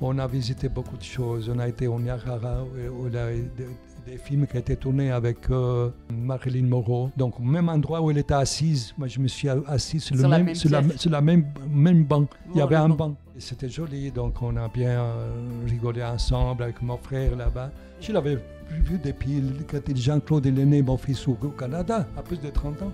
On 0.00 0.18
a 0.18 0.26
visité 0.26 0.68
beaucoup 0.68 0.96
de 0.96 1.02
choses. 1.02 1.48
On 1.48 1.58
a 1.60 1.68
été 1.68 1.86
au 1.86 2.00
Niagara, 2.00 2.64
où 2.64 3.02
où 3.04 3.06
il 3.06 3.14
y 3.14 3.16
a 3.18 3.30
des, 3.30 3.68
des 4.06 4.18
films 4.18 4.46
qui 4.46 4.56
ont 4.56 4.60
été 4.60 4.76
tournés 4.76 5.12
avec 5.12 5.48
euh, 5.50 5.90
Marilyn 6.22 6.66
Monroe. 6.66 7.10
Donc, 7.16 7.38
au 7.38 7.42
même 7.42 7.68
endroit 7.68 8.00
où 8.00 8.10
elle 8.10 8.18
était 8.18 8.34
assise, 8.34 8.94
moi 8.96 9.08
je 9.08 9.20
me 9.20 9.28
suis 9.28 9.48
assis 9.48 10.00
sur, 10.00 10.14
le 10.14 10.20
Sur 10.20 10.28
même, 10.28 10.44
même 10.44 10.54
sur, 10.54 10.70
la, 10.70 10.82
pièce. 10.82 11.00
sur 11.00 11.10
la 11.10 11.20
même, 11.20 11.46
même 11.70 12.04
banc. 12.04 12.26
Il 12.54 12.58
y 12.58 12.62
avait 12.62 12.76
un 12.76 12.88
banc. 12.88 13.14
C'était 13.38 13.68
joli, 13.68 14.10
donc 14.10 14.40
on 14.42 14.56
a 14.56 14.68
bien 14.68 15.00
euh, 15.00 15.32
rigolé 15.66 16.02
ensemble 16.02 16.62
avec 16.64 16.80
mon 16.82 16.96
frère 16.96 17.34
là-bas. 17.34 17.70
Je 18.00 18.12
l'avais 18.12 18.38
vu 18.70 18.98
depuis 19.02 19.42
quand 19.70 19.96
Jean-Claude 19.96 20.46
est 20.46 20.52
né, 20.52 20.82
mon 20.82 20.96
fils, 20.96 21.26
au 21.26 21.36
au 21.42 21.48
Canada, 21.48 22.06
à 22.16 22.22
plus 22.22 22.40
de 22.40 22.50
30 22.50 22.82
ans. 22.82 22.92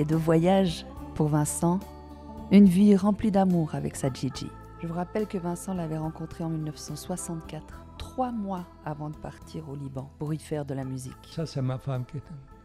Et 0.00 0.04
de 0.06 0.16
voyage 0.16 0.86
pour 1.14 1.28
Vincent. 1.28 1.78
Une 2.50 2.64
vie 2.64 2.96
remplie 2.96 3.30
d'amour 3.30 3.74
avec 3.74 3.96
sa 3.96 4.10
Gigi. 4.10 4.46
Je 4.80 4.86
vous 4.86 4.94
rappelle 4.94 5.26
que 5.26 5.36
Vincent 5.36 5.74
l'avait 5.74 5.98
rencontrée 5.98 6.42
en 6.42 6.48
1964, 6.48 7.84
trois 7.98 8.32
mois 8.32 8.64
avant 8.86 9.10
de 9.10 9.16
partir 9.16 9.68
au 9.68 9.76
Liban 9.76 10.10
pour 10.18 10.32
y 10.32 10.38
faire 10.38 10.64
de 10.64 10.72
la 10.72 10.84
musique. 10.84 11.12
Ça, 11.30 11.44
c'est 11.44 11.60
ma 11.60 11.76
femme 11.76 12.06
qui 12.06 12.16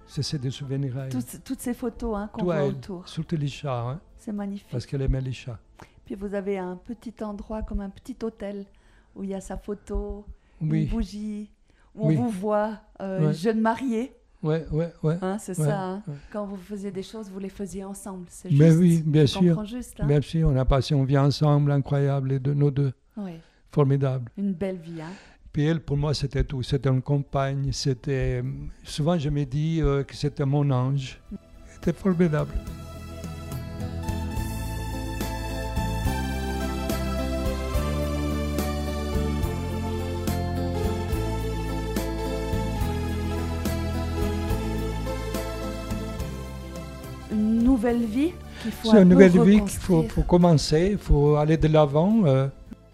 c'est 0.07 0.39
des 0.39 0.49
souvenirs 0.49 0.97
à 0.97 1.05
elle. 1.07 1.11
Toutes, 1.11 1.43
toutes 1.43 1.59
ces 1.59 1.73
photos 1.73 2.15
hein, 2.15 2.29
qu'on 2.31 2.45
voit 2.45 2.57
elle, 2.57 2.69
autour, 2.69 3.05
Surtout 3.05 3.35
les 3.35 3.49
chats, 3.49 3.81
hein, 3.81 3.99
c'est 4.15 4.31
magnifique. 4.31 4.69
parce 4.71 4.85
qu'elle 4.85 5.01
aimait 5.01 5.19
les 5.19 5.33
chats. 5.33 5.59
Puis 6.05 6.15
vous 6.15 6.33
avez 6.35 6.57
un 6.57 6.77
petit 6.77 7.21
endroit 7.21 7.63
comme 7.63 7.81
un 7.81 7.89
petit 7.89 8.15
hôtel 8.23 8.65
où 9.13 9.23
il 9.23 9.31
y 9.31 9.33
a 9.33 9.41
sa 9.41 9.57
photo, 9.57 10.23
une 10.61 10.85
bougie, 10.87 11.51
où 11.95 12.07
Oui. 12.07 12.17
on 12.17 12.23
vous 12.23 12.29
voit 12.29 12.77
euh, 13.01 13.33
jeune 13.33 13.59
marié. 13.59 14.15
Ouais, 14.45 14.65
ouais, 14.71 14.93
ouais. 15.03 15.17
Hein, 15.21 15.37
c'est 15.39 15.57
Ouais, 15.59 15.65
ça. 15.65 15.81
hein. 15.81 16.03
ouais. 16.07 16.13
Quand 16.31 16.45
vous 16.45 16.55
faisiez 16.57 16.91
des 16.91 17.03
choses, 17.03 17.29
vous 17.29 17.39
les 17.39 17.49
faisiez 17.49 17.83
ensemble. 17.83 18.25
C'est 18.29 18.51
Mais 18.51 18.67
juste. 18.67 18.79
oui, 18.79 19.03
bien 19.05 19.25
sûr. 19.25 19.65
juste. 19.65 19.99
hein. 19.99 20.05
Bien 20.07 20.21
sûr, 20.21 20.49
on 20.49 20.55
a 20.55 20.65
passé 20.65 20.95
une 20.95 21.05
vie 21.05 21.17
ensemble, 21.17 21.71
incroyable, 21.71 22.29
les 22.29 22.39
deux, 22.39 22.53
nos 22.53 22.71
deux, 22.71 22.93
Ouais. 23.17 23.39
formidable. 23.71 24.31
Une 24.37 24.53
belle 24.53 24.77
vie. 24.77 25.01
Hein. 25.01 25.11
Puis 25.51 25.63
elle, 25.65 25.79
pour 25.79 25.95
moi, 25.97 26.13
c'était 26.13 26.43
tout. 26.43 26.61
C'était 26.63 26.89
une 26.89 27.01
compagne. 27.01 27.71
C'était 27.71 28.43
souvent, 28.83 29.17
je 29.17 29.29
me 29.29 29.45
dis 29.45 29.81
euh, 29.81 30.03
que 30.03 30.13
c'était 30.15 30.45
mon 30.45 30.69
ange. 30.69 31.19
C'était 31.73 31.93
formidable. 31.93 32.51
Nouvelle 47.93 48.05
vie 48.05 48.31
qu'il 48.61 48.71
faut 48.71 48.91
C'est 48.91 48.97
un 48.97 49.01
une 49.03 49.09
nouvelle 49.09 49.39
vie 49.41 49.59
qu'il 49.59 49.69
faut, 49.69 50.23
commencer, 50.23 50.89
il 50.93 50.97
faut 50.97 51.35
aller 51.35 51.57
de 51.57 51.67
l'avant. 51.67 52.25
euh. 52.25 52.47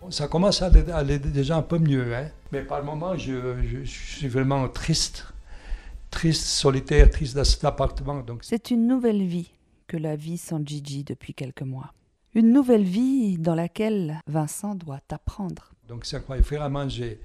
ça 0.09 0.27
commence 0.27 0.61
à 0.61 0.65
aller, 0.67 0.89
à 0.91 0.97
aller 0.97 1.19
déjà 1.19 1.57
un 1.57 1.61
peu 1.61 1.77
mieux. 1.79 2.13
hein. 2.15 2.27
Mais 2.51 2.61
par 2.61 2.83
moments, 2.83 3.15
je, 3.17 3.31
je- 3.63 3.83
je 3.83 4.17
suis 4.17 4.27
vraiment 4.27 4.67
triste. 4.67 5.25
Triste, 6.09 6.43
solitaire, 6.45 7.09
triste 7.09 7.35
dans 7.35 7.45
cet 7.45 7.63
appartement. 7.63 8.19
Donc, 8.19 8.39
C'est 8.43 8.69
une 8.71 8.85
nouvelle 8.85 9.23
vie 9.25 9.49
que 9.87 9.95
la 9.95 10.17
vie 10.17 10.37
sans 10.37 10.59
Gigi 10.65 11.05
depuis 11.05 11.33
quelques 11.33 11.61
mois. 11.61 11.93
Une 12.35 12.51
nouvelle 12.51 12.83
vie 12.83 13.37
dans 13.37 13.55
laquelle 13.55 14.19
Vincent 14.27 14.75
doit 14.75 14.99
apprendre. 15.09 15.71
Donc, 15.87 16.05
c'est 16.05 16.25
quoi 16.25 16.35
Il 16.37 16.43
faire 16.43 16.61
à 16.63 16.69
manger. 16.69 17.21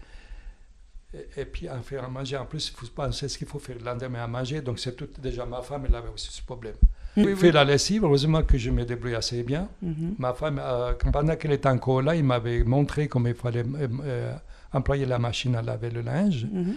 Et, 1.14 1.40
et 1.40 1.44
puis, 1.44 1.66
à 1.68 1.78
faire 1.80 2.04
à 2.04 2.08
manger, 2.08 2.36
en 2.36 2.46
plus, 2.46 2.68
il 2.72 2.76
faut 2.78 2.86
penser 2.94 3.28
ce 3.28 3.38
qu'il 3.38 3.46
faut 3.48 3.58
faire 3.58 3.76
le 3.78 3.84
lendemain 3.84 4.22
à 4.22 4.26
manger. 4.28 4.60
Donc, 4.60 4.78
c'est 4.78 4.94
tout. 4.94 5.08
Déjà, 5.20 5.44
ma 5.46 5.62
femme, 5.62 5.84
elle 5.88 5.94
avait 5.96 6.08
aussi 6.08 6.30
ce 6.32 6.42
problème. 6.42 6.76
Oui, 7.16 7.34
Faire 7.36 7.54
la 7.54 7.64
lessive, 7.64 8.04
heureusement 8.04 8.42
que 8.42 8.58
je 8.58 8.70
me 8.70 8.84
débrouille 8.84 9.14
assez 9.14 9.42
bien. 9.42 9.68
Mhm. 9.82 10.16
Ma 10.18 10.34
femme, 10.34 10.60
euh, 10.62 10.92
quand- 10.98 11.10
pendant 11.12 11.34
qu'elle 11.36 11.52
était 11.52 11.68
encore 11.68 12.02
là, 12.02 12.14
il 12.14 12.24
m'avait 12.24 12.62
montré 12.64 13.08
comment 13.08 13.28
il 13.28 13.34
fallait 13.34 13.64
euh, 13.64 13.88
euh, 14.04 14.34
employer 14.72 15.06
la 15.06 15.18
machine 15.18 15.54
à 15.56 15.62
laver 15.62 15.90
le 15.90 16.02
linge. 16.02 16.46
Mhm. 16.52 16.74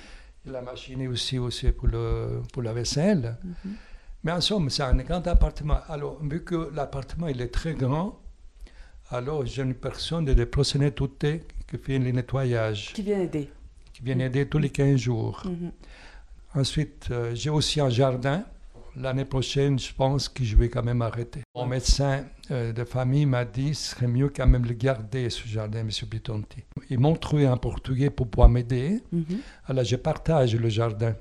Et 0.47 0.49
la 0.51 0.61
machine 0.61 1.01
est 1.01 1.07
aussi, 1.07 1.37
aussi 1.37 1.71
pour, 1.71 1.87
le, 1.89 2.41
pour 2.53 2.61
la 2.61 2.71
vaisselle. 2.73 3.35
Mhm. 3.43 3.71
Mais 4.23 4.31
en 4.31 4.41
somme, 4.41 4.69
c'est 4.69 4.83
un 4.83 4.95
grand 4.95 5.25
appartement. 5.27 5.79
Alors, 5.89 6.17
vu 6.23 6.43
que 6.43 6.69
l'appartement 6.73 7.27
il 7.27 7.41
est 7.41 7.53
très 7.53 7.73
grand, 7.73 8.17
alors 9.11 9.45
j'ai 9.45 9.63
une 9.63 9.73
personne 9.73 10.25
de 10.25 10.43
professionnels 10.45 10.93
tout 10.93 11.09
qui 11.19 11.77
fait 11.77 11.99
le 11.99 12.11
nettoyage, 12.11 12.93
Qui 12.93 13.01
vient 13.01 13.19
aider. 13.19 13.49
qui 13.93 14.03
vient 14.03 14.19
aider 14.19 14.47
tous 14.47 14.57
les 14.59 14.69
15 14.69 14.97
jours. 14.97 15.43
Ensuite, 16.55 17.07
euh, 17.11 17.31
j'ai 17.35 17.49
aussi 17.49 17.79
un 17.79 17.89
jardin. 17.89 18.43
L'année 19.01 19.23
prochaine, 19.23 19.79
je 19.79 19.93
pense 19.93 20.27
que 20.27 20.43
je 20.43 20.57
vais 20.57 20.67
quand 20.67 20.83
même 20.83 21.01
arrêter. 21.01 21.43
Mon 21.55 21.65
médecin 21.65 22.25
euh, 22.51 22.73
de 22.73 22.83
famille 22.83 23.25
m'a 23.25 23.45
dit 23.45 23.73
ce 23.73 23.91
serait 23.91 24.07
mieux 24.07 24.27
quand 24.27 24.45
même 24.45 24.65
le 24.65 24.73
garder, 24.73 25.29
ce 25.29 25.47
jardin, 25.47 25.79
M. 25.79 25.89
Bitonti. 26.11 26.65
Ils 26.89 26.99
m'ont 26.99 27.15
trouvé 27.15 27.47
un 27.47 27.55
Portugais 27.55 28.09
pour 28.09 28.27
pouvoir 28.27 28.49
m'aider. 28.49 29.01
Mhm. 29.13 29.23
Alors, 29.67 29.85
je 29.85 29.95
partage 29.95 30.53
le 30.53 30.67
jardin. 30.67 31.15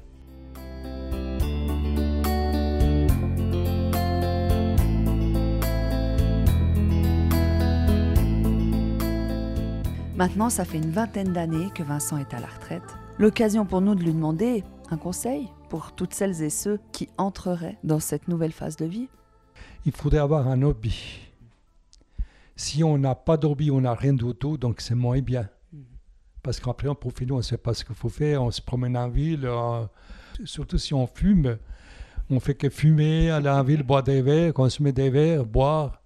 Maintenant, 10.17 10.51
ça 10.51 10.65
fait 10.65 10.79
une 10.79 10.91
vingtaine 10.91 11.33
d'années 11.33 11.69
que 11.77 11.85
Vincent 11.85 12.19
est 12.19 12.35
à 12.35 12.41
la 12.41 12.49
retraite. 12.49 12.83
L'occasion 13.19 13.65
pour 13.65 13.81
nous 13.81 13.95
de 13.95 14.03
lui 14.03 14.13
demander 14.13 14.65
un 14.91 14.97
conseil 14.97 15.49
pour 15.69 15.93
toutes 15.93 16.15
celles 16.15 16.43
et 16.43 16.51
ceux 16.51 16.79
qui 16.93 17.09
entreraient 17.19 17.79
dans 17.85 18.01
cette 18.01 18.29
nouvelle 18.29 18.53
phase 18.53 18.77
de 18.77 18.87
vie. 18.87 19.09
Il 19.85 19.93
faudrait 19.93 20.19
avoir 20.19 20.49
un 20.49 20.63
hobby. 20.63 21.21
Si 22.57 22.83
on 22.83 22.99
n'a 22.99 23.15
pas 23.15 23.37
d'hobby, 23.37 23.71
on 23.71 23.81
n'a 23.81 23.95
rien 23.95 24.13
du 24.13 24.35
tout, 24.35 24.57
donc 24.57 24.81
c'est 24.81 24.95
moins 24.95 25.21
bien. 25.21 25.49
Mhm. 25.73 25.85
Parce 26.43 26.59
qu'après, 26.61 26.89
on 26.89 26.95
profite, 26.95 27.31
on 27.31 27.37
ne 27.37 27.43
sait 27.43 27.59
pas 27.59 27.75
ce 27.75 27.85
qu'il 27.85 27.95
faut 27.95 28.09
faire, 28.09 28.43
on 28.43 28.51
se 28.51 28.61
promène 28.61 28.97
en 28.97 29.09
ville. 29.09 29.49
surtout 30.45 30.79
si 30.79 30.95
on 30.95 31.07
fume, 31.07 31.59
on 32.31 32.41
fait 32.41 32.55
que 32.55 32.69
fumer, 32.69 33.31
aller 33.31 33.49
en 33.49 33.63
ville, 33.63 33.83
boire 33.83 34.03
des 34.03 34.23
verres, 34.23 34.53
consommer 34.53 34.93
des 34.93 35.11
verres, 35.11 35.45
boire. 35.45 36.03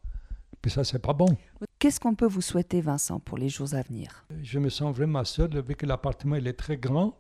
Puis 0.61 0.71
ça, 0.71 0.85
c'est 0.85 1.01
pas 1.01 1.13
bon. 1.13 1.37
Qu'est-ce 1.79 1.99
qu'on 1.99 2.15
peut 2.15 2.27
vous 2.27 2.41
souhaiter, 2.41 2.81
Vincent, 2.81 3.19
pour 3.19 3.37
les 3.37 3.49
jours 3.49 3.75
à 3.75 3.83
venir? 3.83 4.25
Je 4.43 4.61
me 4.61 4.69
sens 4.69 4.95
vraiment 4.95 5.25
seul, 5.25 5.61
vu 5.61 5.75
que 5.75 5.87
l'appartement 5.87 6.37
il 6.37 6.47
est 6.47 6.53
très 6.53 6.77
grand. 6.77 7.19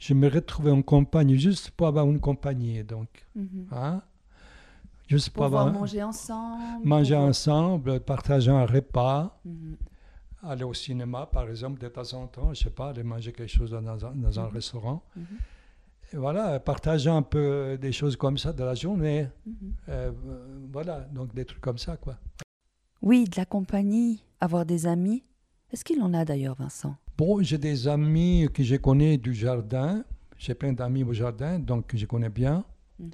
Mhm. 0.00 0.06
J'aimerais 0.06 0.40
trouver 0.40 0.70
une 0.72 0.82
compagnie, 0.82 1.38
juste 1.38 1.70
pour 1.70 1.86
avoir 1.86 2.06
une 2.06 2.20
compagnie. 2.20 2.82
Donc, 2.84 3.08
Mhm. 3.34 3.66
hein? 3.72 4.02
Juste 5.08 5.30
pour 5.30 5.44
Pouvoir 5.46 5.66
avoir. 5.66 5.80
manger 5.80 6.02
ensemble. 6.02 6.86
manger 6.86 7.16
ensemble, 7.16 8.00
partager 8.00 8.50
un 8.50 8.66
repas. 8.66 9.38
Mhm. 9.44 9.76
aller 10.42 10.64
au 10.64 10.72
cinéma, 10.72 11.26
par 11.26 11.50
exemple, 11.50 11.78
de 11.82 11.88
temps 11.88 12.14
en 12.14 12.26
temps, 12.26 12.54
je 12.54 12.64
sais 12.64 12.70
pas, 12.70 12.88
aller 12.88 13.02
manger 13.02 13.30
quelque 13.30 13.50
chose 13.52 13.72
dans 13.72 14.06
un, 14.06 14.12
dans 14.14 14.40
un 14.40 14.44
Mhm. 14.46 14.54
restaurant. 14.54 15.02
Et 16.14 16.16
voilà, 16.16 16.58
partager 16.58 17.10
un 17.10 17.20
peu 17.20 17.76
des 17.78 17.92
choses 17.92 18.16
comme 18.16 18.38
ça 18.38 18.50
de 18.54 18.64
la 18.64 18.74
journée. 18.74 19.28
Euh, 19.90 20.10
euh, 20.26 20.58
voilà, 20.72 21.00
donc 21.12 21.34
des 21.34 21.44
trucs 21.44 21.60
comme 21.60 21.76
ça, 21.76 21.98
quoi. 21.98 22.16
Oui, 23.02 23.24
de 23.26 23.36
la 23.36 23.44
compagnie, 23.44 24.24
avoir 24.40 24.64
des 24.64 24.86
amis. 24.86 25.22
Est-ce 25.72 25.84
qu'il 25.84 26.00
en 26.02 26.12
a 26.14 26.24
d'ailleurs, 26.24 26.56
Vincent? 26.56 26.96
Bon, 27.16 27.42
j'ai 27.42 27.58
des 27.58 27.86
amis 27.86 28.48
que 28.52 28.62
je 28.62 28.76
connais 28.76 29.16
du 29.18 29.34
jardin. 29.34 30.04
J'ai 30.38 30.54
plein 30.54 30.72
d'amis 30.72 31.04
au 31.04 31.12
jardin, 31.12 31.58
donc 31.58 31.94
je 31.94 32.06
connais 32.06 32.30
bien. 32.30 32.64
Mhm. 32.98 33.10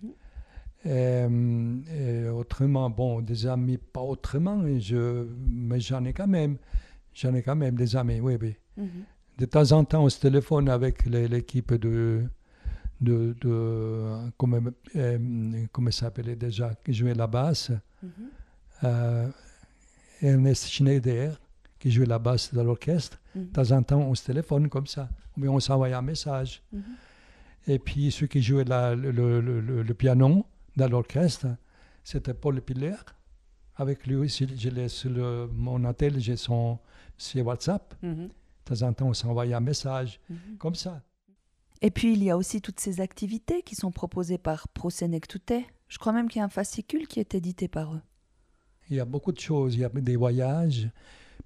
Euh, 0.86 1.76
et 2.25 2.28
autrement, 2.28 2.88
bon, 2.88 3.20
des 3.20 3.46
amis, 3.46 3.76
pas 3.78 4.00
autrement, 4.02 4.62
je, 4.78 5.26
mais 5.50 5.80
j'en 5.80 6.04
ai 6.04 6.12
quand 6.12 6.28
même. 6.28 6.56
J'en 7.12 7.34
ai 7.34 7.42
quand 7.42 7.56
même 7.56 7.75
des 7.75 7.96
amis, 7.96 8.20
oui, 8.20 8.36
oui. 8.40 8.54
Mhm. 8.76 8.88
De 9.38 9.44
temps 9.46 9.72
en 9.72 9.84
temps, 9.84 10.04
on 10.04 10.08
se 10.08 10.20
téléphone 10.20 10.68
avec 10.68 11.04
l'équipe 11.06 11.75
de, 11.75 12.25
de, 13.00 13.34
de 13.40 14.30
comment, 14.38 14.60
euh, 14.94 15.66
comment 15.72 15.90
s'appelait 15.90 16.36
déjà, 16.36 16.72
qui 16.84 16.94
jouait 16.94 17.14
la 17.14 17.26
basse, 17.26 17.72
Mhm. 18.02 18.10
euh, 18.84 19.28
Ernest 20.22 20.68
Schneider, 20.68 21.40
qui 21.78 21.90
jouait 21.90 22.06
la 22.06 22.18
basse 22.18 22.52
de 22.54 22.61
l'orchestre. 22.61 23.18
Mhm. 23.35 23.47
De 23.49 23.52
temps 23.52 23.71
en 23.76 23.83
temps, 23.83 24.00
on 24.00 24.14
se 24.14 24.25
téléphone 24.25 24.68
comme 24.68 24.87
ça, 24.87 25.09
bien 25.37 25.50
on 25.50 25.61
s'envoie 25.61 25.88
un 25.95 26.02
message. 26.02 26.62
Mhm. 26.73 26.83
Et 27.68 27.78
puis, 27.78 28.11
ceux 28.12 28.26
qui 28.26 28.42
jouaient 28.42 28.64
la- 28.64 28.95
le, 28.95 29.11
le- 29.11 29.40
le- 29.61 29.83
le 29.83 29.95
piano 29.95 30.47
dans 30.76 30.88
l'orchestre, 30.88 31.49
c'était 32.04 32.35
Paul 32.35 32.61
Piller. 32.61 32.95
Avec 33.76 34.06
lui 34.06 34.14
aussi, 34.16 34.47
je 34.56 34.88
sur 34.88 35.11
le- 35.11 35.49
mon 35.52 35.85
attel, 35.85 36.18
j'ai 36.21 36.37
son 36.37 36.78
sur 37.18 37.45
WhatsApp. 37.47 37.95
Mhm. 38.02 38.28
De 38.28 38.30
temps 38.64 38.87
en 38.87 38.92
temps, 38.92 39.09
on 39.09 39.14
s'envoie 39.14 39.45
un 39.45 39.61
message, 39.61 40.21
Mhm. 40.30 40.56
comme 40.59 40.75
ça. 40.75 41.02
Et 41.83 41.90
puis 41.90 42.14
il 42.14 42.25
y 42.25 42.30
a 42.30 42.37
aussi 42.38 42.62
toutes 42.62 42.80
ces 42.80 43.00
activités 43.02 43.62
qui 43.62 43.75
sont 43.75 43.90
proposées 43.90 44.38
par 44.38 44.66
Prosenectute. 44.68 45.52
Je 45.88 45.99
crois 45.99 46.12
même 46.12 46.28
qu'il 46.28 46.38
y 46.38 46.42
a 46.42 46.47
un 46.47 46.49
fascicule 46.49 47.06
qui 47.06 47.21
est 47.21 47.35
édité 47.35 47.68
par 47.68 47.95
eux. 47.95 48.00
Il 48.88 48.97
y 48.97 49.00
a 49.00 49.04
beaucoup 49.04 49.30
de 49.33 49.38
choses. 49.40 49.75
Il 49.75 49.80
y 49.80 49.85
a 49.85 49.88
des 49.90 50.16
voyages 50.16 50.88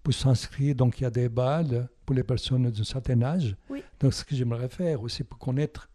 pour 0.03 0.15
s'inscrire. 0.15 0.75
Donc, 0.75 1.01
il 1.01 1.03
y 1.05 1.07
a 1.07 1.11
des 1.11 1.29
balles 1.29 1.89
pour 2.07 2.15
les 2.15 2.23
personnes 2.25 2.71
d'un 2.71 2.85
certain 2.85 3.21
âge. 3.23 3.55
Oui. 3.69 3.83
Donc, 3.99 4.13
ce 4.15 4.25
que 4.25 4.35
j'aimerais 4.35 4.69
faire 4.69 5.03
aussi 5.03 5.23
pour 5.25 5.39
connaître, 5.39 5.89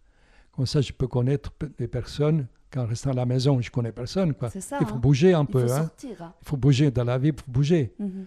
comme 0.51 0.65
ça, 0.65 0.81
je 0.81 0.91
peux 0.93 1.07
connaître 1.07 1.51
des 1.77 1.87
personnes 1.87 2.47
qu'en 2.71 2.85
restant 2.85 3.11
à 3.11 3.13
la 3.13 3.25
maison, 3.25 3.59
je 3.61 3.69
connais 3.71 3.91
personne. 3.91 4.33
Quoi. 4.33 4.49
C'est 4.49 4.61
ça. 4.61 4.77
Il 4.81 4.87
faut 4.87 4.95
hein. 4.95 4.99
bouger 4.99 5.33
un 5.33 5.41
Il 5.43 5.47
peu. 5.47 5.67
faut 5.67 5.73
hein. 5.73 5.77
sortir. 5.83 6.21
hein. 6.21 6.33
Il 6.41 6.47
faut 6.47 6.57
bouger 6.57 6.91
dans 6.91 7.03
la 7.03 7.17
vie, 7.17 7.29
il 7.29 7.39
faut 7.39 7.51
bouger. 7.51 7.93
Mhm. 7.99 8.25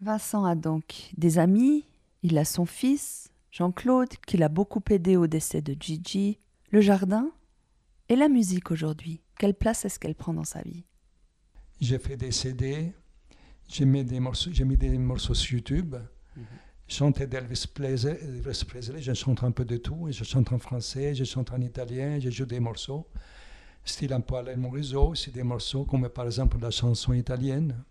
Vincent 0.00 0.44
a 0.44 0.54
donc 0.54 1.10
des 1.16 1.38
amis, 1.38 1.84
il 2.22 2.38
a 2.38 2.44
son 2.44 2.66
fils, 2.66 3.30
Jean-Claude, 3.50 4.10
qui 4.26 4.36
l'a 4.36 4.48
beaucoup 4.48 4.82
aidé 4.90 5.16
au 5.16 5.26
décès 5.26 5.60
de 5.60 5.74
Gigi, 5.78 6.38
le 6.70 6.80
jardin 6.80 7.30
et 8.08 8.14
la 8.16 8.28
musique 8.28 8.70
aujourd'hui. 8.70 9.20
Quelle 9.38 9.54
place 9.54 9.84
est-ce 9.84 9.98
qu'elle 9.98 10.14
prend 10.14 10.34
dans 10.34 10.44
sa 10.44 10.62
vie? 10.62 10.84
J'ai 11.80 11.98
fait 11.98 12.16
des 12.16 12.30
CD, 12.30 12.92
j'ai 13.68 13.84
mis 13.84 14.02
des 14.02 14.18
morceaux, 14.18 14.50
j'ai 14.52 14.64
mis 14.64 14.76
des 14.76 14.96
morceaux 14.96 15.34
sur 15.34 15.56
YouTube. 15.56 15.94
Chantais 16.88 17.26
d'Elvis 17.26 17.66
Presley, 17.72 18.18
Elvis 18.22 18.64
Presley, 18.66 19.02
je 19.02 19.12
chante 19.12 19.44
un 19.44 19.50
peu 19.50 19.66
de 19.66 19.76
tout. 19.76 20.08
Je 20.10 20.24
chante 20.24 20.50
en 20.52 20.58
français, 20.58 21.14
je 21.14 21.24
chante 21.24 21.52
en 21.52 21.60
italien, 21.60 22.18
je 22.18 22.30
joue 22.30 22.46
des 22.46 22.60
morceaux. 22.60 23.06
Style 23.84 24.12
un 24.14 24.20
peu 24.20 24.36
mon 24.56 24.70
réseau, 24.70 25.14
c'est 25.14 25.30
des 25.30 25.42
morceaux 25.42 25.84
comme 25.84 26.08
par 26.08 26.24
exemple 26.24 26.58
la 26.60 26.70
chanson 26.70 27.12
italienne. 27.12 27.84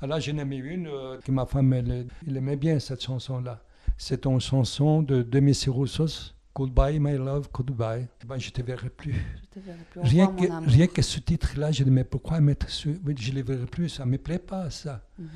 Alors 0.00 0.20
j'en 0.20 0.38
ai 0.38 0.44
mis 0.44 0.58
une 0.58 0.88
euh, 0.88 1.18
que 1.20 1.30
ma 1.30 1.46
femme, 1.46 1.72
elle, 1.74 2.06
elle 2.26 2.36
aimait 2.36 2.56
bien 2.56 2.78
cette 2.78 3.02
chanson-là. 3.02 3.62
C'est 3.98 4.26
une 4.26 4.40
chanson 4.40 5.02
de 5.02 5.22
Demis 5.22 5.64
Roussos, 5.68 6.34
Goodbye 6.56 6.98
my 6.98 7.18
love, 7.18 7.48
goodbye. 7.52 8.08
Ben, 8.26 8.38
je 8.38 8.48
te 8.50 8.62
verrai 8.62 8.88
plus. 8.88 9.12
Je 9.12 9.46
te 9.50 9.58
verrai 9.60 9.84
plus. 9.90 10.00
Rien 10.00 10.26
que, 10.28 10.70
rien 10.70 10.86
que 10.86 11.02
ce 11.02 11.20
titre-là, 11.20 11.70
je 11.70 11.84
dis, 11.84 11.90
mais 11.90 12.02
pourquoi 12.04 12.40
mettre 12.40 12.70
ce... 12.70 12.88
Je 13.18 13.30
ne 13.30 13.36
le 13.36 13.42
verrai 13.42 13.66
plus, 13.66 13.90
ça 13.90 14.06
ne 14.06 14.12
me 14.12 14.16
plaît 14.16 14.38
pas, 14.38 14.70
ça. 14.70 15.06
Mhm. 15.18 15.28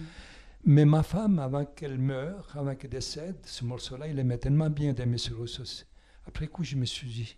Mais 0.65 0.85
ma 0.87 1.03
femme, 1.03 1.39
avant 1.39 1.67
qu'elle 1.67 1.99
meure, 1.99 2.49
avant 2.57 2.75
qu'elle 2.75 2.89
décède, 2.91 3.37
ce 3.45 3.67
morceau-là, 3.67 4.09
il 4.09 4.19
aimait 4.19 4.39
tellement 4.39 4.71
bien 4.71 4.95
d'aimer 4.95 5.19
ce 5.19 5.35
Roussos. 5.35 5.85
Après 6.27 6.47
coup, 6.49 6.65
je 6.65 6.77
me 6.77 6.87
suis 6.87 7.09
dit, 7.09 7.37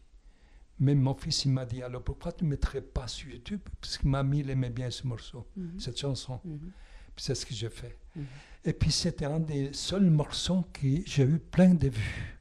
même 0.78 1.00
mon 1.00 1.14
fils, 1.14 1.44
il 1.44 1.50
m'a 1.50 1.64
dit, 1.64 1.82
alors 1.82 2.04
pourquoi 2.04 2.30
tu 2.30 2.44
ne 2.44 2.50
mettrais 2.50 2.82
pas 2.82 3.08
sur 3.08 3.30
YouTube? 3.30 3.60
Parce 3.80 3.98
que 3.98 4.06
mamie, 4.06 4.40
il 4.40 4.50
aimait 4.50 4.70
bien 4.70 4.90
ce 4.92 5.04
morceau, 5.08 5.44
Mhm. 5.56 5.80
cette 5.80 5.98
chanson. 5.98 6.38
Mhm. 6.44 6.70
Puis 7.16 7.24
c'est 7.24 7.34
ce 7.34 7.44
que 7.44 7.52
j'ai 7.54 7.68
fait. 7.68 7.98
Et 8.64 8.72
puis 8.72 8.92
c'était 8.92 9.24
un 9.24 9.40
des 9.40 9.72
seuls 9.72 10.08
morceaux 10.08 10.64
que 10.72 10.86
j'ai 11.04 11.24
eu 11.24 11.38
plein 11.40 11.74
de 11.74 11.88
vues. 11.88 12.38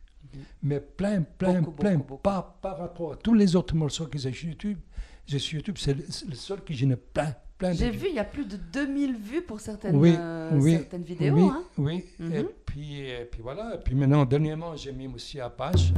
Mais 0.63 0.80
plein, 0.80 1.22
plein, 1.22 1.60
Beaucoup, 1.62 1.72
plein. 1.72 1.91
beaucoup, 1.98 2.08
beaucoup. 2.10 2.22
Pas 2.22 2.58
par 2.62 2.78
rapport 2.78 3.13
à 3.13 3.15
tous 3.17 3.34
les 3.34 3.56
autres 3.56 3.76
morceaux 3.76 4.06
que 4.08 4.17
j'ai 4.17 4.32
sur 4.32 4.50
YouTube. 4.50 4.78
J'ai 5.26 5.39
sur 5.39 5.58
YouTube, 5.58 5.78
c'est 5.78 5.94
le, 5.94 6.36
seul 6.36 6.62
que 6.62 6.74
j'ai 6.74 6.88
plein, 6.96 7.34
plein 7.58 7.72
de 7.72 7.76
J'ai 7.78 7.91
vu, 7.91 8.08
il 8.10 8.15
y 8.15 8.20
a 8.20 8.24
plus 8.24 8.46
de 8.46 8.58
2000 8.58 9.15
vues 9.17 9.41
pour 9.44 9.60
certaines, 9.60 9.96
Oui, 9.96 10.15
euh, 10.17 10.50
oui, 10.56 10.72
certaines 10.78 11.04
vidéos. 11.04 11.34
oui, 11.36 11.44
hein. 11.44 11.63
oui. 11.78 12.06
Et, 12.20 12.24
Mhm. 12.24 12.48
puis, 12.65 13.00
et 13.02 13.26
puis 13.32 13.41
voilà. 13.41 13.76
Et 13.76 13.78
puis 13.84 13.96
maintenant, 13.96 14.26
dernièrement, 14.26 14.76
j'ai 14.76 14.91
mis 14.91 15.08
aussi 15.08 15.39
Apache. 15.39 15.94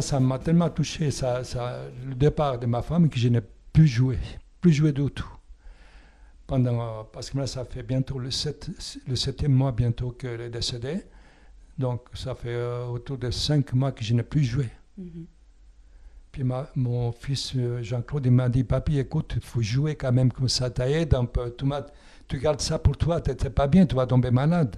Ça, 0.00 0.08
ça 0.10 0.20
m'a 0.20 0.38
tellement 0.38 0.70
touché, 0.70 1.10
ça, 1.10 1.44
ça, 1.44 1.84
le 2.06 2.14
départ 2.14 2.58
de 2.58 2.66
ma 2.66 2.82
femme, 2.82 3.08
que 3.08 3.18
je 3.18 3.28
n'ai 3.28 3.40
plus 3.72 3.86
joué, 3.86 4.18
plus 4.60 4.72
joué 4.72 4.92
du 4.92 5.10
tout. 5.10 5.28
Pendant, 6.46 7.04
parce 7.04 7.30
que 7.30 7.38
là, 7.38 7.46
ça 7.46 7.64
fait 7.64 7.82
bientôt 7.82 8.18
le, 8.18 8.30
sept, 8.30 8.68
le 9.06 9.14
septième 9.16 9.52
mois 9.52 9.70
bientôt 9.72 10.10
qu'elle 10.10 10.40
est 10.40 10.50
décédée. 10.50 11.04
Donc, 11.78 12.02
ça 12.14 12.34
fait 12.34 12.48
euh, 12.48 12.86
autour 12.86 13.18
de 13.18 13.30
cinq 13.30 13.72
mois 13.72 13.92
que 13.92 14.02
je 14.02 14.14
n'ai 14.14 14.24
plus 14.24 14.42
joué. 14.42 14.68
Mhm. 14.98 15.26
Puis 16.32 16.44
ma- 16.44 16.68
mon 16.74 17.12
fils 17.12 17.52
euh, 17.56 17.82
Jean-Claude, 17.82 18.26
il 18.26 18.32
m'a 18.32 18.48
dit, 18.48 18.64
papy, 18.64 18.98
écoute, 18.98 19.32
il 19.36 19.42
faut 19.42 19.62
jouer 19.62 19.94
quand 19.94 20.12
même 20.12 20.32
comme 20.32 20.48
ça 20.48 20.70
t'aide 20.70 21.14
un 21.14 21.24
peu. 21.24 21.54
Tu, 21.56 21.64
tu 22.28 22.38
gardes 22.38 22.60
ça 22.60 22.78
pour 22.78 22.96
toi, 22.96 23.20
tu 23.20 23.30
n'es 23.30 23.50
pas 23.50 23.66
bien, 23.68 23.86
tu 23.86 23.94
vas 23.94 24.06
tomber 24.06 24.30
malade. 24.30 24.76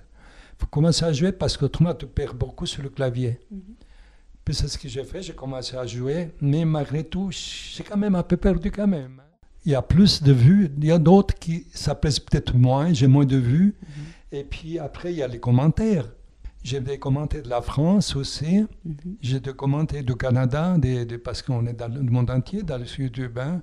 Il 0.55 0.61
faut 0.61 0.67
commencer 0.67 1.05
à 1.05 1.13
jouer 1.13 1.33
parce 1.33 1.57
que 1.57 1.65
autrement, 1.65 1.95
tu 1.95 2.07
perds 2.07 2.35
beaucoup 2.35 2.67
sur 2.67 2.83
le 2.83 2.91
clavier. 2.91 3.41
Mhm. 3.51 3.61
Puis 4.45 4.55
c'est 4.55 4.69
ce 4.69 4.77
que 4.77 4.89
j'ai 4.89 5.05
fait, 5.05 5.23
j'ai 5.23 5.35
commencé 5.35 5.77
à 5.77 5.87
jouer, 5.87 6.31
mais 6.41 6.65
malgré 6.65 7.05
tout, 7.05 7.31
j'ai 7.31 7.85
quand 7.85 7.97
même 7.97 8.15
un 8.17 8.23
peu 8.25 8.37
perdu 8.37 8.71
quand 8.71 8.89
même. 8.89 9.21
Il 9.65 9.71
y 9.71 9.75
a 9.77 9.83
plus 9.83 10.21
de 10.23 10.33
vues, 10.33 10.69
il 10.79 10.85
y 10.87 10.91
a 10.91 10.99
d'autres 10.99 11.35
qui, 11.39 11.67
ça 11.73 11.95
peut-être 11.95 12.57
moins, 12.57 12.93
j'ai 12.93 13.07
moins 13.07 13.25
de 13.25 13.37
vues. 13.37 13.75
Et 14.33 14.43
puis 14.43 14.79
après, 14.81 15.13
il 15.13 15.19
y 15.19 15.23
a 15.23 15.29
les 15.29 15.39
commentaires. 15.39 16.11
J'ai 16.65 16.81
des 16.81 16.99
commentaires 16.99 17.43
de 17.43 17.49
la 17.49 17.61
France 17.63 18.17
aussi, 18.17 18.65
Mhm. 18.85 19.17
j'ai 19.21 19.39
des 19.41 19.53
commentaires 19.53 20.03
du 20.05 20.17
Canada, 20.17 20.77
des, 20.79 21.05
des- 21.05 21.19
parce 21.19 21.43
qu'on 21.43 21.65
est 21.67 21.73
dans 21.75 21.89
le 21.89 22.01
monde 22.03 22.31
entier, 22.31 22.63
dans 22.63 22.79
le 22.79 22.87
sud 22.87 23.17
urbain. 23.19 23.61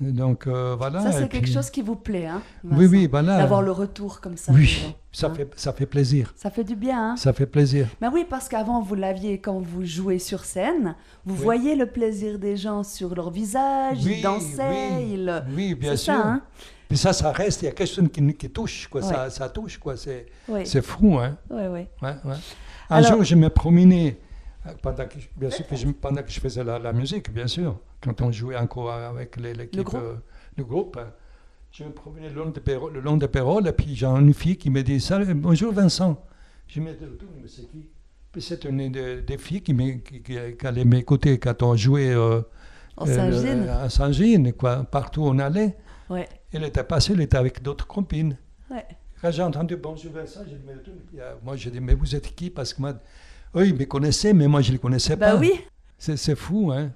Donc 0.00 0.46
euh, 0.46 0.74
voilà. 0.78 1.00
Ça, 1.02 1.12
c'est 1.12 1.28
quelque 1.28 1.44
puis- 1.44 1.52
chose 1.52 1.68
qui 1.70 1.82
vous 1.82 1.96
plaît, 1.96 2.26
hein 2.26 2.40
Oui, 2.64 2.70
Vincent 2.86 2.90
oui, 2.92 3.06
voilà. 3.06 3.36
D'avoir 3.38 3.60
le 3.62 3.70
retour 3.72 4.20
comme 4.20 4.36
ça. 4.36 4.50
Oui, 4.52 4.94
ça, 5.12 5.26
hein. 5.26 5.34
fait, 5.34 5.50
ça 5.56 5.72
fait 5.74 5.84
plaisir. 5.86 6.32
Ça 6.36 6.50
fait 6.50 6.64
du 6.64 6.74
bien, 6.74 7.10
hein 7.12 7.16
Ça 7.16 7.32
fait 7.34 7.44
plaisir. 7.46 7.86
Mais 8.00 8.08
oui, 8.08 8.24
parce 8.28 8.48
qu'avant, 8.48 8.80
vous 8.80 8.94
l'aviez 8.94 9.38
quand 9.40 9.58
vous 9.60 9.84
jouez 9.84 10.18
sur 10.18 10.44
scène, 10.44 10.94
vous 11.26 11.34
Oui. 11.34 11.42
voyez 11.42 11.76
le 11.76 11.84
plaisir 11.86 12.38
des 12.38 12.56
gens 12.56 12.82
sur 12.82 13.14
leur 13.14 13.30
visage, 13.30 13.98
Oui, 14.04 14.14
ils 14.18 14.22
dansaient, 14.22 14.96
oui. 14.96 15.10
ils... 15.14 15.44
Oui, 15.54 15.74
bien 15.74 15.96
sûr. 15.96 16.14
ça, 16.14 16.20
hein 16.26 16.42
Puis 16.88 16.96
ça, 16.96 17.12
ça 17.12 17.30
reste, 17.30 17.60
il 17.62 17.66
y 17.66 17.68
a 17.68 17.72
quelque 17.72 17.88
chose 17.92 18.08
qui, 18.12 18.34
qui 18.34 18.48
touche, 18.50 18.88
quoi. 18.88 19.02
Ouais. 19.02 19.06
Ça, 19.08 19.28
ça 19.28 19.48
touche, 19.50 19.76
quoi. 19.78 19.94
C'est, 19.96 20.26
fou, 20.82 21.18
hein. 21.18 21.36
oui, 21.50 21.62
oui. 21.70 21.80
Ouais, 22.02 22.14
ouais. 22.24 22.34
Un 22.88 22.96
Alors- 22.96 23.12
jour, 23.16 23.22
je 23.24 23.34
me 23.34 23.50
promenais, 23.50 24.18
pendant 24.82 25.06
que, 25.06 25.18
je- 25.18 25.28
bien 25.36 25.50
sûr 25.50 25.66
que 25.66 25.76
je, 25.76 25.88
pendant 25.88 26.22
que 26.22 26.30
je 26.30 26.40
faisais 26.40 26.62
la, 26.64 26.78
la 26.78 26.92
musique, 26.92 27.32
bien 27.32 27.46
sûr, 27.46 27.78
quand 28.02 28.20
on 28.20 28.30
jouait 28.32 28.56
encore 28.56 28.90
avec 28.92 29.36
l'équipe, 29.36 29.82
groupe. 29.84 30.00
euh, 30.02 30.14
le 30.56 30.64
groupe, 30.64 30.96
hein, 31.00 31.10
je 31.72 31.84
me 31.84 31.90
promenais 31.90 32.28
le 32.28 32.34
long 32.34 32.50
de 32.50 32.60
Pérol, 32.60 32.92
le 32.92 33.00
long 33.00 33.16
de 33.16 33.26
Pérol, 33.26 33.66
et 33.66 33.72
puis 33.72 33.94
j'ai 33.94 34.06
une 34.06 34.34
fille 34.34 34.56
qui 34.56 34.70
me 34.70 34.82
dit 34.82 35.00
Salut, 35.00 35.32
bonjour 35.34 35.72
Vincent. 35.72 36.22
Je 36.66 36.80
me 36.80 36.90
retourne, 36.90 37.32
mais 37.40 37.48
c'est 37.48 37.62
qui? 37.70 37.88
Puis 38.32 38.42
c'est 38.42 38.64
une 38.64 38.92
des, 38.92 39.22
des 39.22 39.38
filles 39.38 39.62
qui, 39.62 39.74
me- 39.74 39.98
qui, 39.98 40.22
qui, 40.22 40.36
qui 40.58 40.66
allait 40.66 40.84
m'écouter 40.84 41.38
quand 41.38 41.62
on 41.62 41.74
jouait 41.74 42.10
euh, 42.14 42.42
En 42.96 43.08
euh, 43.08 43.84
à 43.84 43.88
Saint-Gilles, 43.90 44.52
quoi, 44.56 44.84
partout 44.84 45.22
où 45.22 45.28
on 45.28 45.38
allait. 45.38 45.76
Ouais, 46.08 46.28
Elle 46.52 46.64
était 46.64 46.84
passée, 46.84 47.12
elle 47.14 47.20
était 47.22 47.36
avec 47.36 47.62
d'autres 47.62 47.86
copines. 47.86 48.36
ouais. 48.70 48.84
Quand 49.22 49.30
j'ai 49.30 49.42
entendu 49.42 49.76
bonjour 49.76 50.12
Vincent, 50.12 50.42
dit, 50.44 50.56
mais, 50.66 50.72
retourne. 50.74 50.96
Puis, 51.06 51.20
euh, 51.20 51.34
moi 51.42 51.54
mais 51.82 51.94
vous 51.94 52.14
êtes 52.16 52.34
qui? 52.34 52.48
Parce 52.50 52.72
que 52.72 52.80
moi, 52.80 52.94
eux, 53.56 53.66
ils 53.66 53.74
me 53.74 53.84
connaissaient, 53.84 54.32
mais 54.32 54.48
moi 54.48 54.62
je 54.62 54.68
ne 54.68 54.72
les 54.74 54.78
connaissais 54.78 55.16
Bah 55.16 55.32
pas. 55.32 55.38
oui 55.38 55.52
C'est, 55.98 56.16
c'est 56.16 56.36
fou, 56.36 56.70
hein 56.72 56.92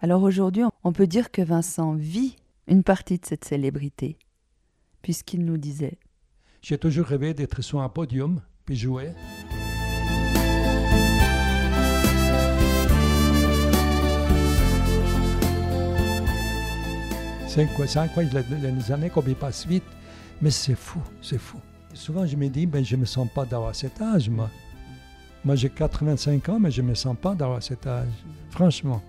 Alors 0.00 0.22
aujourd'hui, 0.22 0.62
on 0.84 0.92
peut 0.92 1.06
dire 1.06 1.30
que 1.30 1.42
Vincent 1.42 1.94
vit 1.94 2.36
une 2.66 2.82
partie 2.82 3.18
de 3.18 3.26
cette 3.26 3.44
célébrité, 3.44 4.18
puisqu'il 5.02 5.44
nous 5.44 5.56
disait 5.58 5.98
J'ai 6.62 6.78
toujours 6.78 7.06
rêvé 7.06 7.34
d'être 7.34 7.62
sur 7.62 7.80
un 7.80 7.88
podium, 7.88 8.40
puis 8.64 8.76
jouer. 8.76 9.12
C'est 17.48 17.62
incroyable, 17.98 18.44
les, 18.62 18.92
années 18.92 19.10
comme 19.10 19.24
ils 19.26 19.34
passent 19.34 19.66
vite, 19.66 19.82
mais 20.40 20.50
c'est 20.50 20.76
fou, 20.76 21.00
c'est 21.20 21.38
fou. 21.38 21.58
Souvent 21.92 22.24
je 22.24 22.36
me 22.36 22.48
dis, 22.48 22.64
ben, 22.64 22.84
je 22.84 22.94
ne 22.94 23.00
me 23.00 23.06
sens 23.06 23.28
pas 23.34 23.44
d'avoir 23.44 23.74
cet 23.74 24.00
âge, 24.00 24.30
moi. 24.30 24.48
Moi 25.44 25.54
j'ai 25.54 25.70
85 25.70 26.48
ans, 26.50 26.60
mais 26.60 26.70
je 26.70 26.82
ne 26.82 26.88
me 26.88 26.94
sens 26.94 27.16
pas 27.20 27.34
d'avoir 27.34 27.62
cet 27.62 27.86
âge, 27.86 28.08
franchement. 28.50 29.02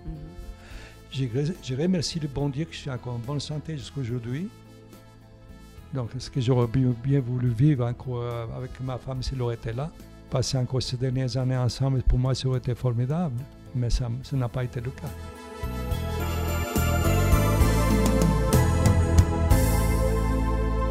Je, 1.10 1.26
je 1.62 1.74
remercie 1.74 2.18
le 2.20 2.28
bon 2.28 2.48
Dieu 2.48 2.64
que 2.64 2.72
je 2.72 2.78
suis 2.78 2.90
encore 2.90 3.14
en 3.14 3.18
bonne 3.18 3.40
santé 3.40 3.76
jusqu'à 3.76 4.00
aujourd'hui. 4.00 4.48
Donc, 5.92 6.08
est-ce 6.16 6.30
que 6.30 6.40
j'aurais 6.40 6.66
bien, 6.66 7.20
voulu 7.20 7.48
vivre 7.50 7.86
encore 7.86 8.22
euh, 8.22 8.46
avec 8.56 8.70
ma 8.80 8.96
femme 8.96 9.22
si 9.22 9.34
elle 9.34 9.42
aurait 9.42 9.56
été 9.56 9.72
là? 9.72 9.90
Passer 10.30 10.56
encore 10.56 10.82
ces 10.82 10.96
dernières 10.96 11.36
années 11.36 11.56
ensemble, 11.56 12.02
pour 12.02 12.18
moi, 12.18 12.34
ça 12.34 12.48
aurait 12.48 12.58
été 12.58 12.74
formidable. 12.74 13.36
Mais 13.74 13.90
ça 13.90 14.08
ça 14.22 14.36
n'a 14.36 14.48
pas 14.48 14.64
été 14.64 14.80
le 14.80 14.90
cas. 14.90 15.08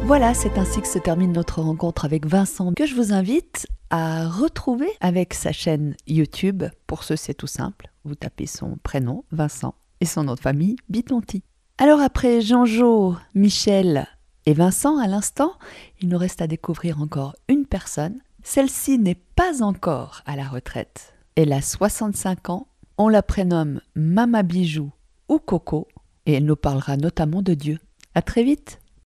Voilà, 0.04 0.34
c'est 0.34 0.58
ainsi 0.58 0.80
que 0.80 0.88
se 0.88 0.98
termine 0.98 1.32
notre 1.32 1.62
rencontre 1.62 2.04
avec 2.04 2.26
Vincent, 2.26 2.72
que 2.74 2.86
je 2.86 2.94
vous 2.94 3.12
invite 3.12 3.66
à 3.92 4.26
retrouver 4.26 4.88
avec 5.00 5.34
sa 5.34 5.52
chaîne 5.52 5.94
YouTube. 6.06 6.64
Pour 6.86 7.04
ce, 7.04 7.14
c'est 7.14 7.34
tout 7.34 7.46
simple. 7.46 7.90
Vous 8.04 8.14
tapez 8.14 8.46
son 8.46 8.78
prénom, 8.82 9.24
Vincent, 9.30 9.74
et 10.00 10.06
son 10.06 10.24
nom 10.24 10.34
de 10.34 10.40
famille, 10.40 10.76
Bitonti. 10.88 11.44
Alors 11.76 12.00
après 12.00 12.40
Jean-Jo, 12.40 13.16
Michel 13.34 14.08
et 14.46 14.54
Vincent, 14.54 14.98
à 14.98 15.06
l'instant, 15.06 15.52
il 16.00 16.08
nous 16.08 16.16
reste 16.16 16.40
à 16.40 16.46
découvrir 16.46 17.02
encore 17.02 17.36
une 17.48 17.66
personne. 17.66 18.18
Celle-ci 18.42 18.98
n'est 18.98 19.20
pas 19.36 19.62
encore 19.62 20.22
à 20.24 20.36
la 20.36 20.48
retraite. 20.48 21.14
Elle 21.36 21.52
a 21.52 21.60
65 21.60 22.48
ans. 22.48 22.68
On 22.96 23.08
la 23.08 23.22
prénomme 23.22 23.80
Mama 23.94 24.42
Bijou 24.42 24.90
ou 25.28 25.38
Coco 25.38 25.86
et 26.24 26.34
elle 26.34 26.46
nous 26.46 26.56
parlera 26.56 26.96
notamment 26.96 27.42
de 27.42 27.52
Dieu. 27.54 27.78
À 28.14 28.22
très 28.22 28.42
vite! 28.42 28.81